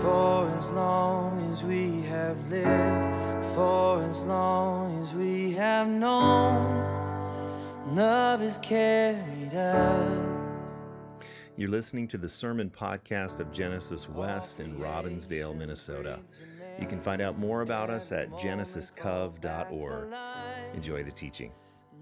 for 0.00 0.48
as 0.56 0.70
long 0.70 1.38
as 1.50 1.62
we 1.62 2.00
have 2.02 2.48
lived, 2.48 3.46
for 3.54 4.02
as 4.04 4.24
long 4.24 4.98
as 5.02 5.12
we 5.12 5.52
have 5.52 5.86
known. 5.88 6.74
Love 7.94 8.40
has 8.40 8.56
carried 8.62 9.52
us. 9.52 10.68
You're 11.56 11.68
listening 11.68 12.08
to 12.08 12.16
the 12.16 12.28
sermon 12.28 12.70
podcast 12.70 13.40
of 13.40 13.52
Genesis 13.52 14.08
West 14.08 14.60
in 14.60 14.78
Robbinsdale, 14.78 15.54
Minnesota. 15.54 16.18
You 16.80 16.86
can 16.86 17.00
find 17.00 17.20
out 17.20 17.38
more 17.38 17.60
about 17.60 17.90
us 17.90 18.10
at 18.10 18.30
genesiscov.org. 18.32 20.14
Enjoy 20.74 21.02
the 21.02 21.10
teaching. 21.10 21.52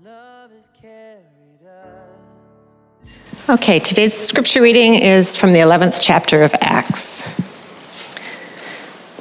Love 0.05 0.53
has 0.53 0.71
carried 0.81 1.67
us. 1.67 3.11
Okay, 3.51 3.81
today's 3.81 4.15
scripture 4.15 4.63
reading 4.63 4.95
is 4.95 5.37
from 5.37 5.53
the 5.53 5.59
11th 5.59 5.99
chapter 6.01 6.45
of 6.45 6.55
Acts. 6.61 7.58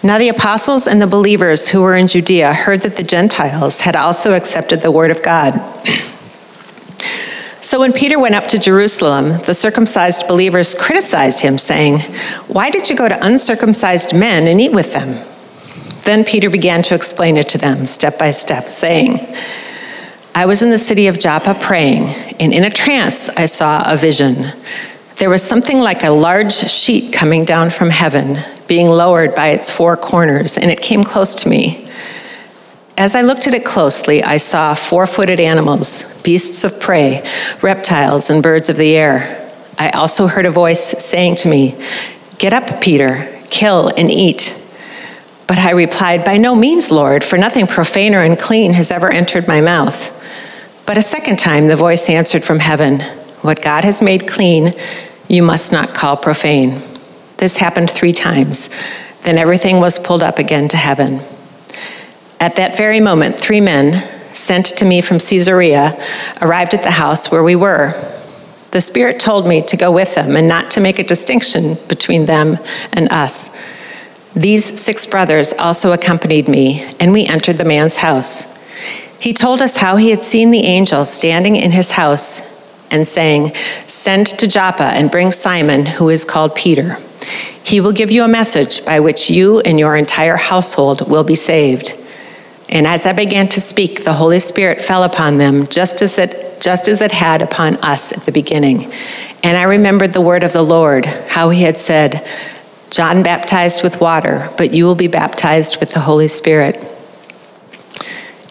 Now 0.07 0.17
the 0.17 0.29
apostles 0.29 0.88
and 0.88 1.02
the 1.02 1.05
believers 1.05 1.67
who 1.67 1.81
were 1.81 1.97
in 1.97 2.07
Judea 2.07 2.53
heard 2.53 2.79
that 2.84 2.95
the 2.95 3.03
Gentiles 3.03 3.81
had 3.81 3.97
also 3.97 4.35
accepted 4.35 4.80
the 4.80 4.89
word 4.89 5.11
of 5.11 5.21
God. 5.21 5.59
So 7.59 7.81
when 7.81 7.91
Peter 7.91 8.17
went 8.17 8.33
up 8.33 8.47
to 8.47 8.57
Jerusalem, 8.57 9.41
the 9.45 9.53
circumcised 9.53 10.25
believers 10.25 10.75
criticized 10.75 11.41
him, 11.41 11.57
saying, 11.57 11.99
Why 12.47 12.70
did 12.70 12.89
you 12.89 12.95
go 12.95 13.09
to 13.09 13.20
uncircumcised 13.21 14.16
men 14.16 14.47
and 14.47 14.61
eat 14.61 14.71
with 14.71 14.93
them? 14.93 15.27
Then 16.05 16.23
Peter 16.23 16.49
began 16.49 16.83
to 16.83 16.95
explain 16.95 17.35
it 17.35 17.49
to 17.49 17.58
them, 17.58 17.85
step 17.85 18.17
by 18.17 18.31
step, 18.31 18.69
saying, 18.69 19.19
I 20.33 20.45
was 20.45 20.61
in 20.63 20.69
the 20.69 20.80
city 20.80 21.08
of 21.08 21.19
Joppa 21.19 21.55
praying, 21.59 22.08
and 22.39 22.53
in 22.53 22.63
a 22.63 22.69
trance 22.69 23.27
I 23.27 23.45
saw 23.45 23.83
a 23.85 23.97
vision. 23.97 24.53
There 25.17 25.31
was 25.31 25.41
something 25.41 25.80
like 25.80 26.03
a 26.03 26.12
large 26.12 26.53
sheet 26.53 27.12
coming 27.12 27.44
down 27.44 27.71
from 27.71 27.89
heaven, 27.89 28.38
being 28.67 28.88
lowered 28.88 29.34
by 29.34 29.48
its 29.48 29.71
four 29.71 29.98
corners, 29.98 30.59
and 30.59 30.70
it 30.70 30.80
came 30.80 31.03
close 31.03 31.34
to 31.41 31.49
me. 31.49 31.89
As 33.00 33.16
I 33.16 33.22
looked 33.22 33.47
at 33.47 33.55
it 33.55 33.66
closely, 33.66 34.22
I 34.23 34.38
saw 34.38 34.75
four 34.75 35.08
footed 35.08 35.39
animals, 35.39 36.22
beasts 36.22 36.64
of 36.64 36.80
prey, 36.80 37.27
reptiles, 37.64 38.30
and 38.30 38.44
birds 38.44 38.69
of 38.69 38.77
the 38.77 38.95
air. 38.95 39.52
I 39.80 39.89
also 39.89 40.27
heard 40.27 40.45
a 40.45 40.52
voice 40.52 41.03
saying 41.03 41.38
to 41.38 41.49
me, 41.49 41.75
Get 42.38 42.53
up, 42.53 42.80
Peter, 42.80 43.27
kill 43.49 43.88
and 43.97 44.11
eat. 44.11 44.53
But 45.47 45.58
I 45.58 45.72
replied, 45.72 46.25
By 46.25 46.38
no 46.38 46.55
means, 46.55 46.92
Lord, 46.92 47.23
for 47.23 47.39
nothing 47.39 47.66
profane 47.66 48.14
or 48.14 48.22
unclean 48.22 48.73
has 48.73 48.92
ever 48.92 49.09
entered 49.09 49.47
my 49.47 49.61
mouth. 49.61 50.14
But 50.86 50.99
a 50.99 51.02
second 51.02 51.39
time 51.39 51.67
the 51.67 51.75
voice 51.75 52.08
answered 52.08 52.44
from 52.44 52.59
heaven, 52.59 52.99
What 53.42 53.64
God 53.64 53.83
has 53.83 53.99
made 53.99 54.27
clean, 54.27 54.73
you 55.28 55.44
must 55.44 55.72
not 55.72 55.94
call 55.94 56.17
profane. 56.17 56.81
This 57.38 57.58
happened 57.58 57.89
three 57.89 58.14
times. 58.14 58.70
Then 59.23 59.38
everything 59.38 59.80
was 59.80 60.00
pulled 60.00 60.23
up 60.23 60.39
again 60.39 60.67
to 60.70 60.78
heaven. 60.78 61.22
At 62.39 62.56
that 62.56 62.78
very 62.78 63.00
moment, 63.00 63.39
three 63.39 63.61
men, 63.61 64.03
sent 64.33 64.67
to 64.78 64.86
me 64.86 65.02
from 65.02 65.20
Caesarea, 65.20 66.00
arrived 66.42 66.73
at 66.73 66.83
the 66.83 66.92
house 66.92 67.31
where 67.31 67.44
we 67.44 67.55
were. 67.55 67.94
The 68.72 68.81
Spirit 68.81 69.20
told 69.20 69.48
me 69.48 69.61
to 69.64 69.78
go 69.78 69.92
with 69.92 70.16
them 70.16 70.36
and 70.36 70.48
not 70.48 70.72
to 70.72 70.81
make 70.81 71.00
a 71.00 71.03
distinction 71.03 71.78
between 71.88 72.25
them 72.25 72.58
and 72.94 73.09
us. 73.09 73.50
These 74.36 74.80
six 74.80 75.05
brothers 75.05 75.53
also 75.53 75.94
accompanied 75.94 76.48
me, 76.48 76.83
and 77.00 77.11
we 77.11 77.25
entered 77.25 77.58
the 77.58 77.66
man's 77.66 77.98
house. 77.98 78.55
He 79.20 79.33
told 79.33 79.61
us 79.61 79.78
how 79.78 79.95
he 79.95 80.11
had 80.11 80.22
seen 80.22 80.52
the 80.52 80.66
angel 80.66 81.05
standing 81.05 81.55
in 81.55 81.72
his 81.72 81.92
house 81.92 82.56
and 82.91 83.07
saying, 83.07 83.53
Send 83.88 84.27
to 84.27 84.47
Joppa 84.47 84.83
and 84.83 85.11
bring 85.11 85.31
Simon, 85.31 85.85
who 85.85 86.09
is 86.09 86.25
called 86.25 86.55
Peter. 86.55 86.97
He 87.63 87.81
will 87.81 87.91
give 87.91 88.11
you 88.11 88.23
a 88.23 88.27
message 88.27 88.85
by 88.85 88.99
which 88.99 89.30
you 89.30 89.59
and 89.59 89.80
your 89.80 89.95
entire 89.95 90.38
household 90.38 91.09
will 91.09 91.23
be 91.23 91.35
saved. 91.35 91.93
And 92.69 92.85
as 92.85 93.05
I 93.05 93.13
began 93.13 93.47
to 93.49 93.61
speak, 93.61 94.03
the 94.03 94.13
Holy 94.13 94.39
Spirit 94.39 94.81
fell 94.81 95.03
upon 95.03 95.38
them, 95.38 95.67
just 95.67 96.02
as 96.02 96.17
it, 96.17 96.61
just 96.61 96.87
as 96.87 97.02
it 97.02 97.11
had 97.11 97.42
upon 97.42 97.76
us 97.77 98.11
at 98.11 98.23
the 98.23 98.31
beginning. 98.31 98.92
And 99.43 99.58
I 99.58 99.64
remembered 99.64 100.14
the 100.14 100.21
word 100.21 100.43
of 100.43 100.53
the 100.53 100.64
Lord, 100.64 101.05
how 101.05 101.49
he 101.49 101.64
had 101.64 101.77
said, 101.77 102.26
John 102.89 103.21
baptized 103.21 103.83
with 103.83 103.99
water, 103.99 104.49
but 104.58 104.73
you 104.73 104.86
will 104.86 104.95
be 104.95 105.08
baptized 105.08 105.80
with 105.80 105.92
the 105.92 105.99
Holy 105.99 106.27
Spirit. 106.27 106.76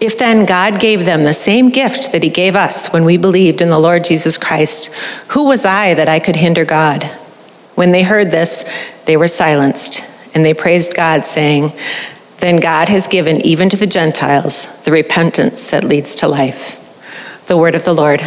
If 0.01 0.19
then 0.19 0.45
God 0.45 0.79
gave 0.79 1.07
them 1.07 1.25
the 1.25 1.33
same 1.33 1.71
gift 1.71 2.13
that 2.13 2.23
he 2.23 2.29
gave 2.29 2.55
us 2.55 2.93
when 2.93 3.05
we 3.05 3.17
believed 3.17 3.63
in 3.63 3.69
the 3.69 3.79
Lord 3.79 4.05
Jesus 4.05 4.37
Christ, 4.37 4.93
who 5.29 5.47
was 5.47 5.65
I 5.65 5.95
that 5.95 6.09
I 6.09 6.19
could 6.19 6.37
hinder 6.37 6.67
God? 6.67 7.05
When 7.77 7.93
they 7.93 8.03
heard 8.03 8.31
this, 8.31 8.65
they 9.07 9.17
were 9.17 9.29
silenced, 9.29 10.03
and 10.35 10.45
they 10.45 10.53
praised 10.53 10.95
God, 10.95 11.25
saying, 11.25 11.73
Then 12.41 12.57
God 12.57 12.91
has 12.91 13.09
given 13.09 13.45
even 13.47 13.71
to 13.71 13.77
the 13.77 13.87
Gentiles 13.87 14.67
the 14.83 14.93
repentance 14.93 15.71
that 15.71 15.85
leads 15.85 16.17
to 16.17 16.29
life. 16.29 16.83
The 17.47 17.57
word 17.57 17.75
of 17.75 17.85
the 17.85 17.95
Lord. 17.95 18.21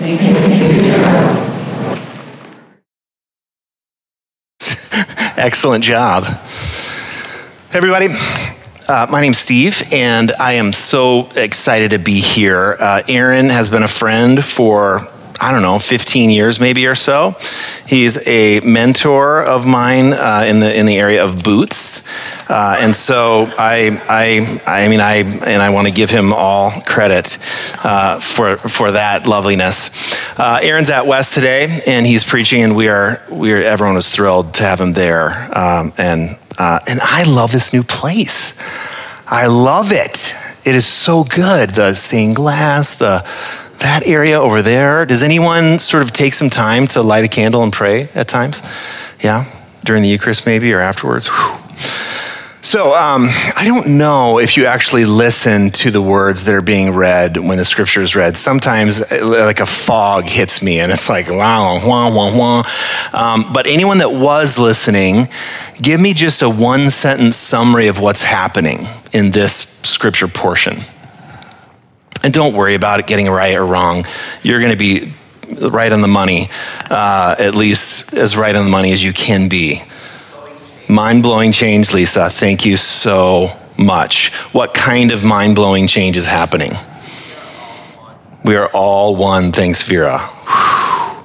Excellent 5.38 5.84
job. 5.84 6.24
Everybody, 7.74 8.08
uh, 8.88 9.06
my 9.10 9.20
name's 9.20 9.38
Steve, 9.38 9.82
and 9.92 10.32
I 10.32 10.54
am 10.54 10.72
so 10.72 11.30
excited 11.36 11.92
to 11.92 11.98
be 11.98 12.20
here. 12.20 12.76
Uh, 12.78 13.02
Aaron 13.08 13.46
has 13.46 13.70
been 13.70 13.82
a 13.82 13.88
friend 13.88 14.44
for, 14.44 15.00
I 15.40 15.52
don't 15.52 15.62
know, 15.62 15.78
15 15.78 16.30
years 16.30 16.58
maybe 16.58 16.86
or 16.86 16.94
so. 16.94 17.36
He's 17.86 18.26
a 18.26 18.60
mentor 18.60 19.42
of 19.42 19.66
mine 19.66 20.12
uh, 20.12 20.44
in, 20.46 20.60
the, 20.60 20.76
in 20.76 20.86
the 20.86 20.98
area 20.98 21.24
of 21.24 21.42
boots. 21.42 22.06
Uh, 22.50 22.76
and 22.80 22.94
so 22.94 23.44
I, 23.56 24.02
I, 24.08 24.84
I 24.84 24.88
mean, 24.88 25.00
I, 25.00 25.16
and 25.16 25.62
I 25.62 25.70
want 25.70 25.86
to 25.86 25.92
give 25.92 26.10
him 26.10 26.32
all 26.32 26.70
credit 26.82 27.38
uh, 27.84 28.20
for, 28.20 28.56
for 28.56 28.92
that 28.92 29.26
loveliness. 29.26 30.20
Uh, 30.38 30.58
Aaron's 30.60 30.90
at 30.90 31.06
West 31.06 31.34
today, 31.34 31.82
and 31.86 32.04
he's 32.04 32.24
preaching, 32.24 32.62
and 32.62 32.74
we 32.74 32.88
are, 32.88 33.22
we 33.30 33.52
are 33.52 33.62
everyone 33.62 33.94
was 33.94 34.10
thrilled 34.10 34.54
to 34.54 34.64
have 34.64 34.80
him 34.80 34.92
there. 34.92 35.30
Um, 35.56 35.92
and, 35.96 36.38
uh, 36.58 36.80
and 36.86 37.00
I 37.02 37.24
love 37.24 37.52
this 37.52 37.72
new 37.72 37.82
place. 37.82 38.54
I 39.26 39.46
love 39.46 39.92
it. 39.92 40.34
It 40.64 40.74
is 40.74 40.86
so 40.86 41.24
good. 41.24 41.70
The 41.70 41.94
stained 41.94 42.36
glass, 42.36 42.94
the 42.94 43.26
that 43.78 44.06
area 44.06 44.40
over 44.40 44.62
there. 44.62 45.04
Does 45.04 45.22
anyone 45.22 45.78
sort 45.78 46.02
of 46.02 46.12
take 46.12 46.34
some 46.34 46.50
time 46.50 46.86
to 46.88 47.02
light 47.02 47.24
a 47.24 47.28
candle 47.28 47.62
and 47.62 47.72
pray 47.72 48.08
at 48.14 48.28
times? 48.28 48.62
Yeah, 49.20 49.44
during 49.84 50.02
the 50.02 50.08
Eucharist 50.08 50.46
maybe 50.46 50.72
or 50.72 50.80
afterwards. 50.80 51.28
Whew. 51.28 51.58
So, 52.64 52.94
um, 52.94 53.24
I 53.56 53.64
don't 53.66 53.98
know 53.98 54.38
if 54.38 54.56
you 54.56 54.66
actually 54.66 55.04
listen 55.04 55.70
to 55.70 55.90
the 55.90 56.00
words 56.00 56.44
that 56.44 56.54
are 56.54 56.62
being 56.62 56.94
read 56.94 57.36
when 57.36 57.58
the 57.58 57.64
scripture 57.64 58.02
is 58.02 58.14
read. 58.14 58.36
Sometimes, 58.36 59.02
uh, 59.10 59.26
like 59.44 59.58
a 59.58 59.66
fog 59.66 60.26
hits 60.26 60.62
me, 60.62 60.78
and 60.78 60.92
it's 60.92 61.08
like, 61.08 61.28
wow, 61.28 61.84
wah, 61.84 62.14
wah, 62.14 62.32
wah. 62.32 62.62
Um, 63.12 63.52
but 63.52 63.66
anyone 63.66 63.98
that 63.98 64.12
was 64.12 64.60
listening, 64.60 65.26
give 65.82 66.00
me 66.00 66.14
just 66.14 66.40
a 66.40 66.48
one 66.48 66.90
sentence 66.90 67.34
summary 67.36 67.88
of 67.88 67.98
what's 67.98 68.22
happening 68.22 68.86
in 69.12 69.32
this 69.32 69.54
scripture 69.82 70.28
portion. 70.28 70.78
And 72.22 72.32
don't 72.32 72.54
worry 72.54 72.76
about 72.76 73.00
it 73.00 73.08
getting 73.08 73.28
right 73.28 73.56
or 73.56 73.66
wrong. 73.66 74.04
You're 74.44 74.60
going 74.60 74.70
to 74.70 74.78
be 74.78 75.12
right 75.68 75.92
on 75.92 76.00
the 76.00 76.06
money, 76.06 76.48
uh, 76.88 77.34
at 77.40 77.56
least 77.56 78.14
as 78.14 78.36
right 78.36 78.54
on 78.54 78.64
the 78.64 78.70
money 78.70 78.92
as 78.92 79.02
you 79.02 79.12
can 79.12 79.48
be. 79.48 79.82
Mind 80.92 81.22
blowing 81.22 81.52
change, 81.52 81.94
Lisa. 81.94 82.28
Thank 82.28 82.66
you 82.66 82.76
so 82.76 83.58
much. 83.78 84.30
What 84.52 84.74
kind 84.74 85.10
of 85.10 85.24
mind 85.24 85.54
blowing 85.54 85.86
change 85.86 86.18
is 86.18 86.26
happening? 86.26 86.72
We 88.44 88.56
are 88.56 88.68
all 88.74 89.16
one. 89.16 89.52
Thanks, 89.52 89.82
Vera. 89.84 90.18
Whew. 90.18 91.24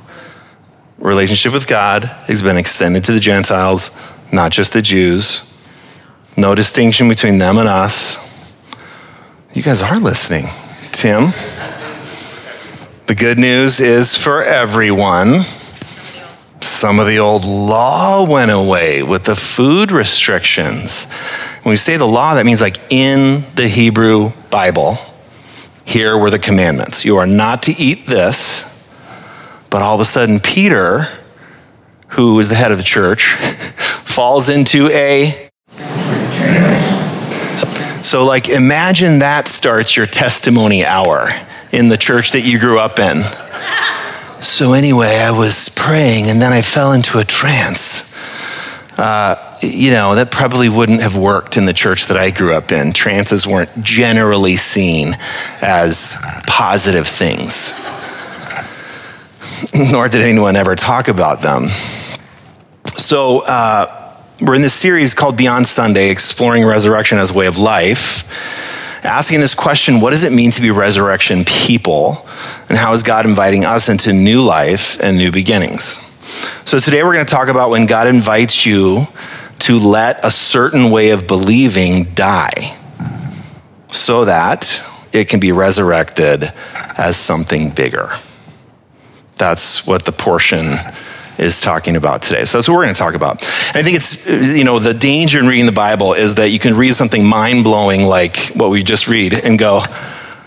Relationship 1.00 1.52
with 1.52 1.68
God 1.68 2.06
has 2.06 2.42
been 2.42 2.56
extended 2.56 3.04
to 3.04 3.12
the 3.12 3.20
Gentiles, 3.20 3.92
not 4.32 4.54
just 4.54 4.72
the 4.72 4.82
Jews. 4.82 5.54
No 6.38 6.56
distinction 6.56 7.10
between 7.10 7.38
them 7.38 7.58
and 7.58 7.68
us. 7.68 8.16
You 9.52 9.64
guys 9.64 9.82
are 9.82 10.00
listening. 10.00 10.46
Tim. 10.94 11.34
The 13.08 13.16
good 13.16 13.38
news 13.38 13.82
is 13.82 14.16
for 14.16 14.42
everyone. 14.42 15.42
Some 16.62 17.00
of 17.00 17.08
the 17.08 17.20
old 17.20 17.46
law 17.46 18.28
went 18.28 18.52
away 18.52 19.04
with 19.04 19.26
the 19.26 19.36
food 19.36 19.92
restrictions. 19.92 21.06
When 21.64 21.72
we 21.72 21.78
say 21.78 21.98
the 21.98 22.08
law, 22.08 22.36
that 22.36 22.46
means 22.46 22.62
like 22.62 22.80
in 22.92 23.44
the 23.56 23.68
Hebrew 23.68 24.32
Bible, 24.50 24.98
here 25.86 26.18
were 26.18 26.30
the 26.30 26.40
commandments. 26.40 27.06
You 27.06 27.18
are 27.18 27.28
not 27.28 27.64
to 27.64 27.74
eat 27.74 28.08
this. 28.08 28.64
But 29.70 29.82
all 29.82 29.96
of 29.96 30.02
a 30.02 30.06
sudden, 30.06 30.40
Peter, 30.40 31.08
who 32.10 32.40
is 32.40 32.50
the 32.50 32.56
head 32.56 32.72
of 32.72 32.78
the 32.78 32.84
church, 32.84 33.34
falls 33.36 34.50
into 34.50 34.90
a 34.90 35.48
so, 38.08 38.24
like, 38.24 38.48
imagine 38.48 39.20
that 39.20 39.50
starts 39.50 39.98
your 39.98 40.06
testimony 40.06 40.86
hour 40.86 41.28
in 41.74 41.90
the 41.90 41.98
church 41.98 42.32
that 42.32 42.42
you 42.42 42.58
grew 42.58 42.80
up 42.80 43.00
in. 43.00 43.18
So, 44.40 44.74
anyway, 44.74 45.18
I 45.18 45.32
was 45.32 45.70
praying 45.70 46.30
and 46.30 46.40
then 46.40 46.54
I 46.54 46.62
fell 46.62 46.94
into 46.94 47.18
a 47.18 47.24
trance. 47.24 48.14
Uh, 48.96 49.58
you 49.62 49.90
know, 49.90 50.14
that 50.14 50.30
probably 50.30 50.70
wouldn't 50.70 51.02
have 51.02 51.18
worked 51.18 51.58
in 51.58 51.66
the 51.66 51.74
church 51.74 52.06
that 52.08 52.18
I 52.18 52.30
grew 52.30 52.54
up 52.54 52.72
in. 52.72 52.94
Trances 52.94 53.48
weren't 53.48 53.82
generally 53.82 54.56
seen 54.56 55.14
as 55.62 56.16
positive 56.46 57.08
things, 57.08 57.74
nor 59.92 60.08
did 60.08 60.22
anyone 60.22 60.56
ever 60.56 60.76
talk 60.76 61.08
about 61.08 61.42
them. 61.42 61.70
So, 62.96 63.40
uh, 63.40 64.14
we're 64.42 64.54
in 64.54 64.62
this 64.62 64.76
series 64.76 65.16
called 65.16 65.36
Beyond 65.36 65.66
Sunday, 65.66 66.12
exploring 66.12 66.64
resurrection 66.64 67.18
as 67.18 67.32
a 67.32 67.34
way 67.34 67.48
of 67.48 67.58
life, 67.58 68.24
asking 69.04 69.40
this 69.40 69.54
question 69.54 70.00
what 70.00 70.12
does 70.12 70.24
it 70.24 70.32
mean 70.32 70.52
to 70.52 70.62
be 70.62 70.72
resurrection 70.72 71.46
people? 71.46 72.28
And 72.70 72.78
how 72.78 72.94
is 72.94 73.04
God 73.04 73.26
inviting 73.26 73.66
us 73.66 73.90
into 73.90 74.14
new 74.14 74.42
life 74.42 75.00
and 75.00 75.18
new 75.18 75.32
beginnings? 75.32 76.04
So 76.66 76.80
today 76.80 77.04
we're 77.04 77.14
going 77.14 77.26
to 77.26 77.32
talk 77.32 77.48
about 77.48 77.70
when 77.70 77.86
God 77.86 78.08
invites 78.08 78.66
you 78.66 79.08
to 79.60 79.80
let 79.80 80.24
a 80.24 80.32
certain 80.32 80.92
way 80.92 81.12
of 81.12 81.28
believing 81.28 82.04
die 82.14 82.78
so 83.92 84.26
that 84.26 84.84
it 85.14 85.30
can 85.30 85.40
be 85.40 85.52
resurrected 85.52 86.52
as 86.74 87.18
something 87.18 87.70
bigger. 87.70 88.12
That's 89.36 89.88
what 89.88 90.06
the 90.06 90.12
portion 90.12 90.76
is 91.38 91.62
talking 91.62 91.96
about 91.96 92.22
today. 92.22 92.46
So 92.46 92.58
that's 92.58 92.68
what 92.68 92.76
we're 92.76 92.84
going 92.84 92.96
to 92.96 93.00
talk 93.00 93.14
about. 93.14 93.44
And 93.70 93.78
I 93.78 93.84
think 93.84 93.98
it's, 93.98 94.28
you 94.28 94.64
know, 94.64 94.80
the 94.80 94.94
danger 94.94 95.40
in 95.40 95.48
reading 95.48 95.66
the 95.66 95.72
Bible 95.72 96.14
is 96.14 96.36
that 96.36 96.50
you 96.50 96.60
can 96.60 96.76
read 96.76 96.96
something 96.96 97.26
mind 97.26 97.64
blowing 97.64 98.04
like 98.04 98.52
what 98.56 98.70
we 98.70 98.84
just 98.84 99.08
read 99.08 99.34
and 99.34 99.60
go, 99.60 99.84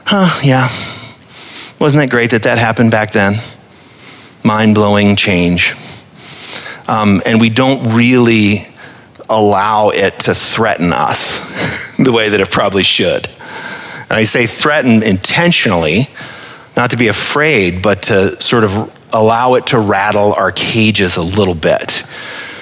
huh, 0.06 0.40
yeah, 0.42 0.68
wasn't 1.78 2.02
that 2.02 2.10
great 2.10 2.30
that 2.32 2.42
that 2.42 2.58
happened 2.58 2.90
back 2.90 3.12
then? 3.12 3.34
Mind 4.44 4.74
blowing 4.74 5.16
change 5.16 5.74
um, 6.90 7.22
and 7.24 7.40
we 7.40 7.50
don't 7.50 7.94
really 7.94 8.66
allow 9.28 9.90
it 9.90 10.18
to 10.18 10.34
threaten 10.34 10.92
us 10.92 11.38
the 11.98 12.10
way 12.10 12.30
that 12.30 12.40
it 12.40 12.50
probably 12.50 12.82
should. 12.82 13.26
And 13.28 14.18
I 14.18 14.24
say 14.24 14.46
threaten 14.48 15.04
intentionally, 15.04 16.08
not 16.76 16.90
to 16.90 16.96
be 16.96 17.06
afraid, 17.06 17.80
but 17.80 18.02
to 18.04 18.40
sort 18.42 18.64
of 18.64 18.92
allow 19.12 19.54
it 19.54 19.66
to 19.68 19.78
rattle 19.78 20.32
our 20.34 20.52
cages 20.52 21.16
a 21.16 21.22
little 21.22 21.54
bit. 21.54 22.02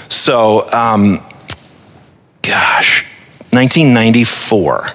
So, 0.09 0.71
um, 0.73 1.23
gosh, 2.43 3.05
1994, 3.51 4.89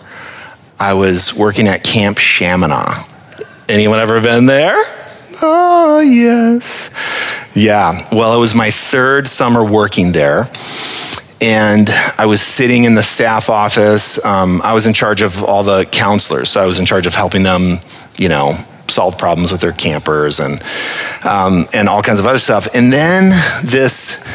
I 0.80 0.94
was 0.94 1.34
working 1.34 1.68
at 1.68 1.84
Camp 1.84 2.18
Chaminade. 2.18 3.06
Anyone 3.70 4.00
ever 4.00 4.20
been 4.22 4.46
there? 4.46 4.76
Oh, 5.42 6.00
yes. 6.00 6.90
Yeah, 7.56 8.08
well, 8.12 8.36
it 8.36 8.40
was 8.40 8.56
my 8.56 8.72
third 8.72 9.28
summer 9.28 9.64
working 9.64 10.12
there. 10.12 10.50
And 11.40 11.90
I 12.18 12.26
was 12.26 12.42
sitting 12.42 12.86
in 12.86 12.94
the 12.94 13.04
staff 13.04 13.50
office. 13.50 14.24
Um, 14.24 14.62
I 14.64 14.74
was 14.74 14.86
in 14.86 14.94
charge 14.94 15.22
of 15.22 15.44
all 15.44 15.64
the 15.64 15.86
counselors. 15.86 16.50
So 16.50 16.64
I 16.64 16.66
was 16.66 16.80
in 16.80 16.86
charge 16.86 17.06
of 17.06 17.14
helping 17.14 17.44
them, 17.44 17.80
you 18.18 18.30
know, 18.30 18.56
solve 18.94 19.18
problems 19.18 19.52
with 19.52 19.62
their 19.62 19.74
campers 19.74 20.40
and, 20.40 20.62
um, 21.26 21.68
and 21.74 21.90
all 21.90 22.02
kinds 22.02 22.20
of 22.20 22.28
other 22.28 22.40
stuff. 22.40 22.68
And 22.74 22.92
then 22.92 23.30
this, 23.64 24.26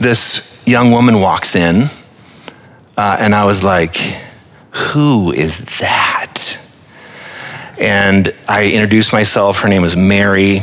this 0.00 0.62
young 0.66 0.90
woman 0.90 1.20
walks 1.20 1.54
in, 1.54 1.84
uh, 2.96 3.16
and 3.20 3.34
I 3.34 3.44
was 3.44 3.62
like, 3.62 3.96
who 4.70 5.32
is 5.32 5.60
that? 5.80 6.58
And 7.78 8.34
I 8.48 8.70
introduced 8.72 9.12
myself. 9.12 9.60
Her 9.60 9.68
name 9.68 9.82
was 9.82 9.96
Mary. 9.96 10.60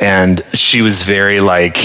And 0.00 0.44
she 0.52 0.82
was 0.82 1.02
very 1.02 1.40
like, 1.40 1.78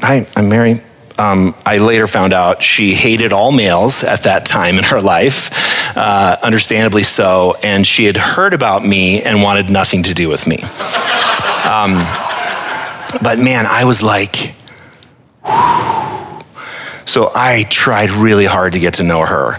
Hi, 0.00 0.26
I'm 0.36 0.50
Mary. 0.50 0.76
Um, 1.18 1.54
I 1.64 1.78
later 1.78 2.06
found 2.06 2.34
out 2.34 2.62
she 2.62 2.92
hated 2.92 3.32
all 3.32 3.50
males 3.50 4.04
at 4.04 4.24
that 4.24 4.44
time 4.44 4.76
in 4.76 4.84
her 4.84 5.00
life, 5.00 5.48
uh, 5.96 6.36
understandably 6.42 7.02
so, 7.02 7.56
and 7.62 7.86
she 7.86 8.04
had 8.04 8.16
heard 8.16 8.52
about 8.54 8.84
me 8.84 9.22
and 9.22 9.42
wanted 9.42 9.70
nothing 9.70 10.02
to 10.04 10.14
do 10.14 10.28
with 10.28 10.46
me. 10.46 10.56
Um, 11.66 12.04
but 13.22 13.38
man, 13.38 13.64
I 13.66 13.84
was 13.84 14.02
like, 14.02 14.54
so 17.06 17.32
I 17.34 17.64
tried 17.70 18.10
really 18.10 18.44
hard 18.44 18.74
to 18.74 18.78
get 18.78 18.94
to 18.94 19.02
know 19.02 19.24
her, 19.24 19.58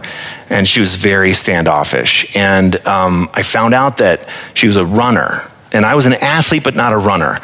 and 0.49 0.67
she 0.67 0.79
was 0.79 0.95
very 0.95 1.33
standoffish. 1.33 2.35
And 2.35 2.75
um, 2.85 3.29
I 3.33 3.41
found 3.41 3.73
out 3.73 3.97
that 3.97 4.29
she 4.53 4.67
was 4.67 4.77
a 4.77 4.85
runner, 4.85 5.41
and 5.71 5.85
I 5.85 5.95
was 5.95 6.05
an 6.05 6.13
athlete, 6.13 6.63
but 6.63 6.75
not 6.75 6.93
a 6.93 6.97
runner. 6.97 7.39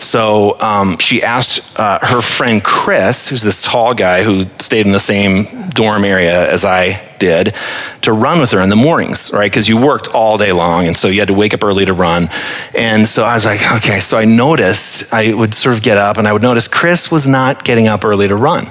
So 0.00 0.58
um, 0.60 0.98
she 0.98 1.22
asked 1.22 1.60
uh, 1.78 1.98
her 2.02 2.22
friend 2.22 2.62
Chris, 2.64 3.28
who's 3.28 3.42
this 3.42 3.60
tall 3.60 3.94
guy 3.94 4.24
who 4.24 4.44
stayed 4.58 4.86
in 4.86 4.92
the 4.92 4.98
same 4.98 5.44
dorm 5.70 6.04
area 6.04 6.50
as 6.50 6.64
I 6.64 7.06
did, 7.18 7.54
to 8.00 8.12
run 8.12 8.40
with 8.40 8.50
her 8.52 8.60
in 8.60 8.70
the 8.70 8.76
mornings, 8.76 9.30
right? 9.32 9.50
Because 9.50 9.68
you 9.68 9.76
worked 9.76 10.08
all 10.08 10.38
day 10.38 10.52
long, 10.52 10.86
and 10.86 10.96
so 10.96 11.08
you 11.08 11.20
had 11.20 11.28
to 11.28 11.34
wake 11.34 11.52
up 11.52 11.62
early 11.62 11.84
to 11.84 11.92
run. 11.92 12.28
And 12.74 13.06
so 13.06 13.24
I 13.24 13.34
was 13.34 13.44
like, 13.44 13.60
okay. 13.76 14.00
So 14.00 14.16
I 14.16 14.24
noticed, 14.24 15.12
I 15.12 15.34
would 15.34 15.54
sort 15.54 15.76
of 15.76 15.82
get 15.82 15.98
up, 15.98 16.16
and 16.16 16.26
I 16.26 16.32
would 16.32 16.42
notice 16.42 16.66
Chris 16.66 17.10
was 17.10 17.26
not 17.26 17.64
getting 17.64 17.86
up 17.86 18.04
early 18.04 18.26
to 18.26 18.36
run. 18.36 18.64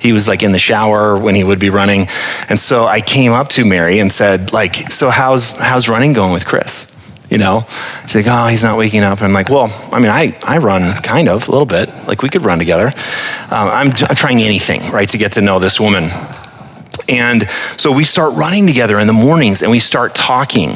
He 0.00 0.12
was 0.12 0.26
like 0.26 0.42
in 0.42 0.50
the 0.50 0.58
shower 0.58 1.16
when 1.16 1.36
he 1.36 1.44
would 1.44 1.60
be 1.60 1.70
running. 1.70 2.08
And 2.48 2.58
so 2.58 2.86
I 2.86 3.00
came 3.00 3.32
up 3.32 3.48
to 3.50 3.64
Mary 3.64 4.00
and 4.00 4.10
said, 4.12 4.52
like, 4.52 4.74
so 4.90 5.10
how's 5.10 5.58
how's 5.60 5.88
running 5.88 6.12
going 6.12 6.32
with 6.32 6.44
Chris? 6.44 6.88
You 7.32 7.38
know? 7.38 7.64
She's 8.02 8.16
like 8.16 8.26
oh 8.28 8.46
he's 8.48 8.62
not 8.62 8.76
waking 8.76 9.00
up. 9.00 9.22
I'm 9.22 9.32
like 9.32 9.48
well 9.48 9.70
i 9.90 9.98
mean 9.98 10.10
i, 10.10 10.36
I 10.44 10.58
run 10.58 11.02
kind 11.02 11.28
of 11.28 11.48
a 11.48 11.50
little 11.50 11.66
bit. 11.66 11.88
Like 12.06 12.22
we 12.22 12.28
could 12.28 12.44
run 12.44 12.58
together. 12.58 12.88
Um, 12.88 13.68
I'm, 13.78 13.86
I'm 13.88 14.16
trying 14.16 14.42
anything 14.42 14.82
right 14.92 15.08
to 15.08 15.18
get 15.18 15.32
to 15.32 15.40
know 15.40 15.58
this 15.58 15.80
woman. 15.80 16.10
And 17.08 17.48
so 17.76 17.90
we 17.90 18.04
start 18.04 18.34
running 18.34 18.66
together 18.66 18.98
in 18.98 19.06
the 19.06 19.12
mornings 19.12 19.62
and 19.62 19.70
we 19.70 19.78
start 19.78 20.14
talking. 20.14 20.72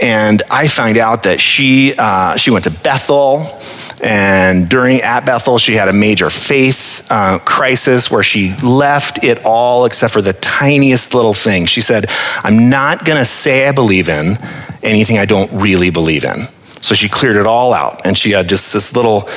And 0.00 0.42
i 0.50 0.68
find 0.68 0.98
out 0.98 1.24
that 1.24 1.40
she 1.40 1.94
uh, 1.98 2.36
she 2.36 2.50
went 2.50 2.64
to 2.64 2.70
Bethel 2.70 3.60
and 4.02 4.68
during 4.68 5.00
at 5.00 5.24
Bethel, 5.24 5.58
she 5.58 5.76
had 5.76 5.88
a 5.88 5.92
major 5.92 6.28
faith 6.28 7.06
uh, 7.08 7.38
crisis 7.38 8.10
where 8.10 8.24
she 8.24 8.54
left 8.56 9.22
it 9.22 9.44
all 9.44 9.84
except 9.84 10.12
for 10.12 10.20
the 10.20 10.32
tiniest 10.32 11.14
little 11.14 11.34
thing. 11.34 11.66
She 11.66 11.80
said, 11.80 12.06
I'm 12.42 12.68
not 12.68 13.04
going 13.04 13.18
to 13.18 13.24
say 13.24 13.68
I 13.68 13.72
believe 13.72 14.08
in 14.08 14.36
anything 14.82 15.18
I 15.18 15.24
don't 15.24 15.52
really 15.52 15.90
believe 15.90 16.24
in. 16.24 16.36
So 16.80 16.96
she 16.96 17.08
cleared 17.08 17.36
it 17.36 17.46
all 17.46 17.72
out, 17.72 18.04
and 18.04 18.18
she 18.18 18.32
had 18.32 18.48
just 18.48 18.72
this 18.72 18.96
little 18.96 19.28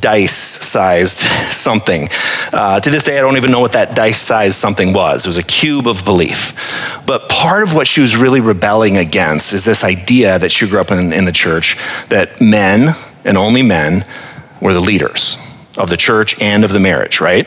dice-sized 0.00 1.18
something. 1.50 2.06
Uh, 2.52 2.78
to 2.78 2.90
this 2.90 3.04
day, 3.04 3.18
I 3.18 3.22
don't 3.22 3.38
even 3.38 3.50
know 3.50 3.60
what 3.60 3.72
that 3.72 3.96
dice-sized 3.96 4.54
something 4.54 4.92
was. 4.92 5.24
It 5.24 5.28
was 5.28 5.38
a 5.38 5.42
cube 5.42 5.88
of 5.88 6.04
belief. 6.04 6.52
But 7.06 7.30
part 7.30 7.62
of 7.62 7.74
what 7.74 7.86
she 7.86 8.02
was 8.02 8.16
really 8.16 8.42
rebelling 8.42 8.98
against 8.98 9.54
is 9.54 9.64
this 9.64 9.82
idea 9.82 10.38
that 10.38 10.52
she 10.52 10.68
grew 10.68 10.78
up 10.78 10.90
in, 10.90 11.14
in 11.14 11.24
the 11.24 11.32
church 11.32 11.78
that 12.10 12.38
men 12.38 12.94
and 13.24 13.36
only 13.36 13.62
men 13.62 14.04
were 14.60 14.72
the 14.72 14.80
leaders 14.80 15.36
of 15.76 15.88
the 15.88 15.96
church 15.96 16.40
and 16.40 16.64
of 16.64 16.72
the 16.72 16.80
marriage, 16.80 17.20
right? 17.20 17.46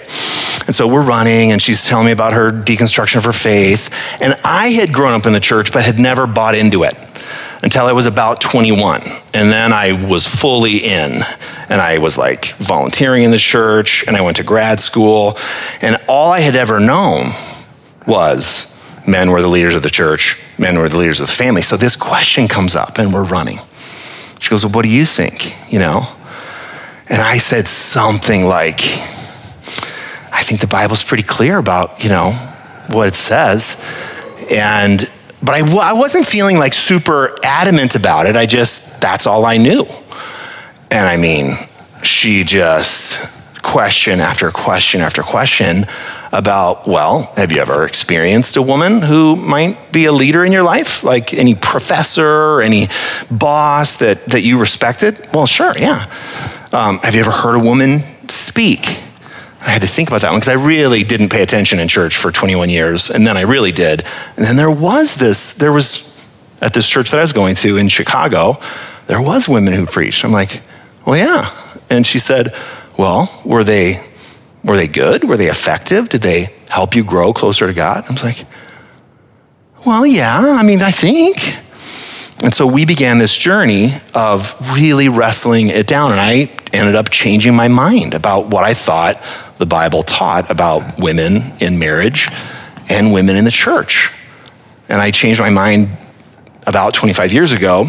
And 0.66 0.74
so 0.74 0.88
we're 0.88 1.02
running, 1.02 1.52
and 1.52 1.62
she's 1.62 1.84
telling 1.84 2.06
me 2.06 2.12
about 2.12 2.34
her 2.34 2.52
deconstruction 2.52 3.18
of 3.18 3.26
her 3.26 3.34
faith. 3.34 3.90
And 4.22 4.36
I 4.44 4.70
had 4.70 4.94
grown 4.94 5.14
up 5.14 5.26
in 5.26 5.34
the 5.34 5.40
church, 5.40 5.74
but 5.74 5.84
had 5.84 6.00
never 6.00 6.26
bought 6.26 6.56
into 6.56 6.84
it 6.84 6.96
until 7.62 7.86
I 7.86 7.92
was 7.92 8.06
about 8.06 8.40
21. 8.42 9.02
And 9.34 9.52
then 9.52 9.74
I 9.74 10.08
was 10.08 10.26
fully 10.26 10.78
in. 10.78 11.14
And 11.70 11.82
I 11.82 11.98
was 11.98 12.18
like 12.18 12.54
volunteering 12.56 13.24
in 13.24 13.32
the 13.32 13.38
church, 13.38 14.06
and 14.08 14.16
I 14.16 14.22
went 14.22 14.38
to 14.38 14.44
grad 14.44 14.80
school. 14.80 15.38
And 15.82 15.98
all 16.08 16.32
I 16.32 16.40
had 16.40 16.56
ever 16.56 16.80
known 16.80 17.28
was 18.08 18.70
men 19.08 19.32
were 19.32 19.42
the 19.42 19.50
leaders 19.50 19.76
of 19.76 19.84
the 19.84 19.90
church, 19.90 20.42
men 20.58 20.78
were 20.80 20.88
the 20.88 20.98
leaders 20.98 21.20
of 21.20 21.28
the 21.28 21.34
family. 21.34 21.62
So 21.62 21.76
this 21.76 21.96
question 21.96 22.48
comes 22.48 22.76
up, 22.76 22.98
and 23.00 23.14
we're 23.14 23.24
running. 23.24 23.60
She 24.44 24.50
goes, 24.50 24.66
Well, 24.66 24.74
what 24.74 24.84
do 24.84 24.92
you 24.92 25.06
think? 25.06 25.54
You 25.72 25.80
know? 25.80 26.02
And 27.08 27.22
I 27.22 27.38
said 27.38 27.66
something 27.66 28.46
like, 28.46 28.82
I 30.34 30.44
think 30.44 30.60
the 30.60 30.68
Bible's 30.68 31.02
pretty 31.02 31.24
clear 31.24 31.58
about, 31.58 32.04
you 32.04 32.10
know, 32.10 32.32
what 32.88 33.08
it 33.08 33.14
says. 33.14 33.82
And 34.52 35.10
but 35.42 35.56
I 35.56 35.94
wasn't 35.94 36.28
feeling 36.28 36.58
like 36.58 36.74
super 36.74 37.38
adamant 37.42 37.96
about 37.96 38.26
it. 38.26 38.36
I 38.36 38.46
just, 38.46 39.00
that's 39.00 39.26
all 39.28 39.46
I 39.46 39.56
knew. 39.56 39.86
And 40.92 41.08
I 41.08 41.16
mean, 41.16 41.52
she 42.04 42.44
just, 42.44 43.34
question 43.62 44.20
after 44.20 44.52
question 44.52 45.00
after 45.00 45.24
question 45.24 45.86
about, 46.34 46.88
well, 46.88 47.32
have 47.38 47.52
you 47.52 47.62
ever 47.62 47.86
experienced 47.86 48.58
a 48.58 48.62
woman 48.62 49.02
who 49.02 49.36
might 49.36 49.92
be 49.92 50.06
a 50.06 50.12
leader 50.12 50.44
in 50.44 50.52
your 50.52 50.64
life? 50.64 51.04
Like 51.04 51.34
any 51.34 51.54
professor, 51.54 52.60
any 52.60 52.88
boss 53.30 53.98
that, 53.98 54.26
that 54.26 54.42
you 54.42 54.60
respected? 54.60 55.28
Well, 55.32 55.46
sure, 55.46 55.78
yeah. 55.78 56.12
Um, 56.74 56.98
have 56.98 57.14
you 57.14 57.22
ever 57.22 57.32
heard 57.32 57.56
a 57.56 57.60
woman 57.60 58.00
speak? 58.30 59.00
I 59.62 59.70
had 59.70 59.82
to 59.84 59.88
think 59.88 60.10
about 60.10 60.22
that 60.22 60.32
one 60.32 60.40
because 60.40 60.50
I 60.50 60.66
really 60.66 61.04
didn't 61.04 61.30
pay 61.30 61.44
attention 61.44 61.80
in 61.80 61.88
church 61.88 62.18
for 62.18 62.32
21 62.32 62.70
years, 62.70 63.12
and 63.12 63.26
then 63.26 63.38
I 63.38 63.42
really 63.42 63.72
did. 63.72 64.04
And 64.36 64.44
then 64.44 64.56
there 64.56 64.72
was 64.72 65.16
this, 65.16 65.54
there 65.54 65.72
was, 65.72 66.20
at 66.62 66.74
this 66.74 66.90
church 66.90 67.12
that 67.12 67.20
I 67.20 67.22
was 67.22 67.32
going 67.32 67.56
to 67.58 67.78
in 67.78 67.90
Chicago, 67.90 68.58
there 69.06 69.22
was 69.22 69.48
women 69.48 69.72
who 69.74 69.86
preached. 69.86 70.26
I'm 70.26 70.32
like, 70.32 70.62
well, 71.06 71.16
yeah. 71.16 71.56
And 71.92 72.08
she 72.08 72.18
said, 72.18 72.56
well, 72.98 73.32
were 73.46 73.64
they, 73.64 74.00
were 74.64 74.78
they 74.78 74.88
good? 74.88 75.24
Were 75.24 75.38
they 75.38 75.50
effective? 75.50 76.10
Did 76.10 76.22
they 76.22 76.54
help 76.70 76.96
you 76.96 77.04
grow 77.04 77.34
closer 77.34 77.68
to 77.68 77.74
God? 77.74 78.06
I 78.08 78.14
was 78.14 78.24
like, 78.24 78.46
Well, 79.86 80.06
yeah, 80.06 80.38
I 80.40 80.64
mean, 80.64 80.82
I 80.82 80.92
think. 80.92 81.60
And 82.44 82.54
so 82.54 82.68
we 82.68 82.86
began 82.86 83.20
this 83.20 83.38
journey 83.38 83.92
of 84.14 84.56
really 84.76 85.08
wrestling 85.08 85.70
it 85.70 85.88
down. 85.88 86.12
And 86.12 86.20
I 86.20 86.52
ended 86.74 86.96
up 86.96 87.10
changing 87.10 87.56
my 87.56 87.70
mind 87.70 88.14
about 88.14 88.48
what 88.48 88.66
I 88.66 88.74
thought 88.74 89.24
the 89.60 89.66
Bible 89.66 90.04
taught 90.04 90.52
about 90.52 91.00
women 91.00 91.40
in 91.62 91.80
marriage 91.80 92.28
and 92.90 93.14
women 93.14 93.38
in 93.38 93.46
the 93.46 93.52
church. 93.52 94.12
And 94.90 95.00
I 95.00 95.12
changed 95.12 95.40
my 95.40 95.52
mind 95.52 95.90
about 96.68 96.94
25 96.94 97.32
years 97.32 97.54
ago. 97.54 97.86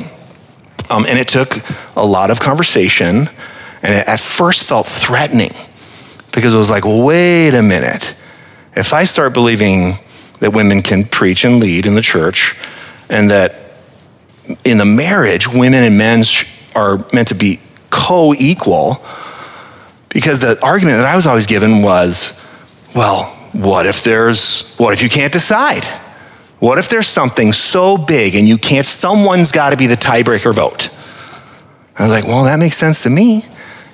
Um, 0.91 1.05
and 1.07 1.19
it 1.19 1.29
took 1.29 1.63
a 1.97 2.07
lot 2.07 2.31
of 2.31 2.39
conversation. 2.39 3.27
And 3.83 4.01
it 4.01 4.09
at 4.09 4.21
first 4.21 4.67
felt 4.67 4.87
threatening 4.87 5.51
because 6.35 6.53
it 6.53 6.59
was 6.59 6.71
like, 6.71 6.85
wait 6.85 7.55
a 7.55 7.63
minute. 7.63 8.15
If 8.77 8.93
I 8.93 9.05
start 9.05 9.33
believing 9.33 9.93
that 10.41 10.53
women 10.53 10.83
can 10.83 11.05
preach 11.05 11.45
and 11.45 11.61
lead 11.61 11.87
in 11.87 11.95
the 11.95 12.03
church 12.03 12.57
and 13.09 13.31
that 13.31 13.55
in 14.65 14.79
the 14.79 14.85
marriage, 14.85 15.49
women 15.49 15.85
and 15.85 15.97
men 15.97 16.25
are 16.75 17.07
meant 17.13 17.29
to 17.29 17.35
be 17.35 17.61
co 17.91 18.35
equal. 18.35 19.03
Because 20.09 20.39
the 20.39 20.61
argument 20.63 20.99
that 20.99 21.07
I 21.07 21.17
was 21.17 21.27
always 21.27 21.47
given 21.47 21.83
was, 21.83 22.41
well, 22.95 23.25
what 23.53 23.87
if 23.87 24.03
there's, 24.03 24.75
what 24.77 24.93
if 24.93 25.03
you 25.03 25.09
can't 25.09 25.33
decide? 25.33 25.85
What 26.59 26.79
if 26.79 26.89
there's 26.89 27.09
something 27.09 27.53
so 27.53 27.97
big 27.97 28.35
and 28.35 28.47
you 28.47 28.59
can't, 28.59 28.87
someone's 28.87 29.53
got 29.53 29.71
to 29.71 29.77
be 29.77 29.87
the 29.87 29.97
tiebreaker 29.97 30.55
vote? 30.55 30.89
I 31.97 32.03
was 32.03 32.11
like, 32.11 32.25
well, 32.25 32.45
that 32.45 32.59
makes 32.59 32.77
sense 32.77 33.03
to 33.03 33.11
me. 33.11 33.43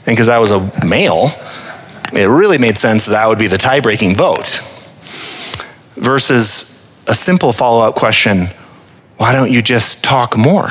And 0.07 0.17
because 0.17 0.29
I 0.29 0.39
was 0.39 0.51
a 0.51 0.61
male, 0.85 1.29
it 2.13 2.27
really 2.27 2.59
made 2.59 2.79
sense 2.79 3.07
that 3.07 3.17
I 3.17 3.27
would 3.27 3.39
be 3.39 3.47
the 3.47 3.59
tie 3.59 3.81
breaking 3.81 4.17
vote. 4.17 4.61
Versus 5.97 6.67
a 7.07 7.15
simple 7.15 7.53
follow 7.53 7.87
up 7.87 7.95
question 7.95 8.47
why 9.17 9.35
don't 9.35 9.53
you 9.53 9.61
just 9.61 10.03
talk 10.03 10.35
more? 10.35 10.65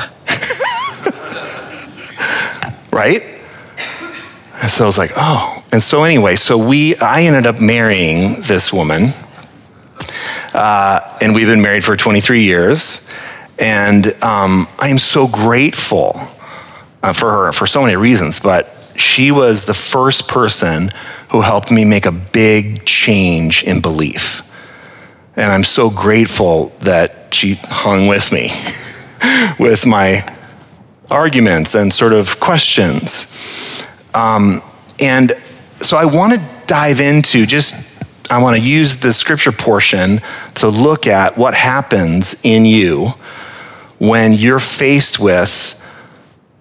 right? 2.92 3.22
And 4.60 4.68
so 4.68 4.82
I 4.82 4.86
was 4.86 4.98
like, 4.98 5.12
oh. 5.16 5.64
And 5.70 5.80
so 5.80 6.02
anyway, 6.02 6.34
so 6.34 6.58
we, 6.58 6.96
I 6.96 7.22
ended 7.22 7.46
up 7.46 7.60
marrying 7.60 8.42
this 8.42 8.72
woman, 8.72 9.10
uh, 10.52 11.18
and 11.22 11.32
we've 11.32 11.46
been 11.46 11.62
married 11.62 11.84
for 11.84 11.94
23 11.94 12.42
years. 12.42 13.08
And 13.60 14.08
um, 14.20 14.66
I 14.80 14.88
am 14.88 14.98
so 14.98 15.28
grateful 15.28 16.16
uh, 17.02 17.12
for 17.12 17.30
her 17.30 17.52
for 17.52 17.66
so 17.66 17.82
many 17.82 17.94
reasons, 17.94 18.40
but 18.40 18.74
she 18.96 19.30
was 19.30 19.64
the 19.64 19.74
first 19.74 20.26
person 20.26 20.90
who 21.30 21.40
helped 21.40 21.70
me 21.70 21.84
make 21.84 22.06
a 22.06 22.12
big 22.12 22.84
change 22.84 23.62
in 23.62 23.80
belief. 23.80 24.42
And 25.36 25.52
I'm 25.52 25.64
so 25.64 25.88
grateful 25.88 26.72
that 26.80 27.32
she 27.32 27.54
hung 27.64 28.08
with 28.08 28.32
me 28.32 28.50
with 29.64 29.86
my 29.86 30.36
arguments 31.10 31.74
and 31.74 31.92
sort 31.92 32.12
of 32.12 32.40
questions. 32.40 33.26
Um, 34.12 34.62
and 34.98 35.32
so 35.80 35.96
I 35.96 36.04
want 36.04 36.34
to 36.34 36.40
dive 36.66 37.00
into 37.00 37.46
just, 37.46 37.74
I 38.28 38.42
want 38.42 38.56
to 38.56 38.62
use 38.62 38.96
the 38.96 39.12
scripture 39.12 39.52
portion 39.52 40.18
to 40.56 40.68
look 40.68 41.06
at 41.06 41.38
what 41.38 41.54
happens 41.54 42.40
in 42.42 42.64
you 42.64 43.06
when 43.98 44.32
you're 44.32 44.58
faced 44.58 45.20
with 45.20 45.76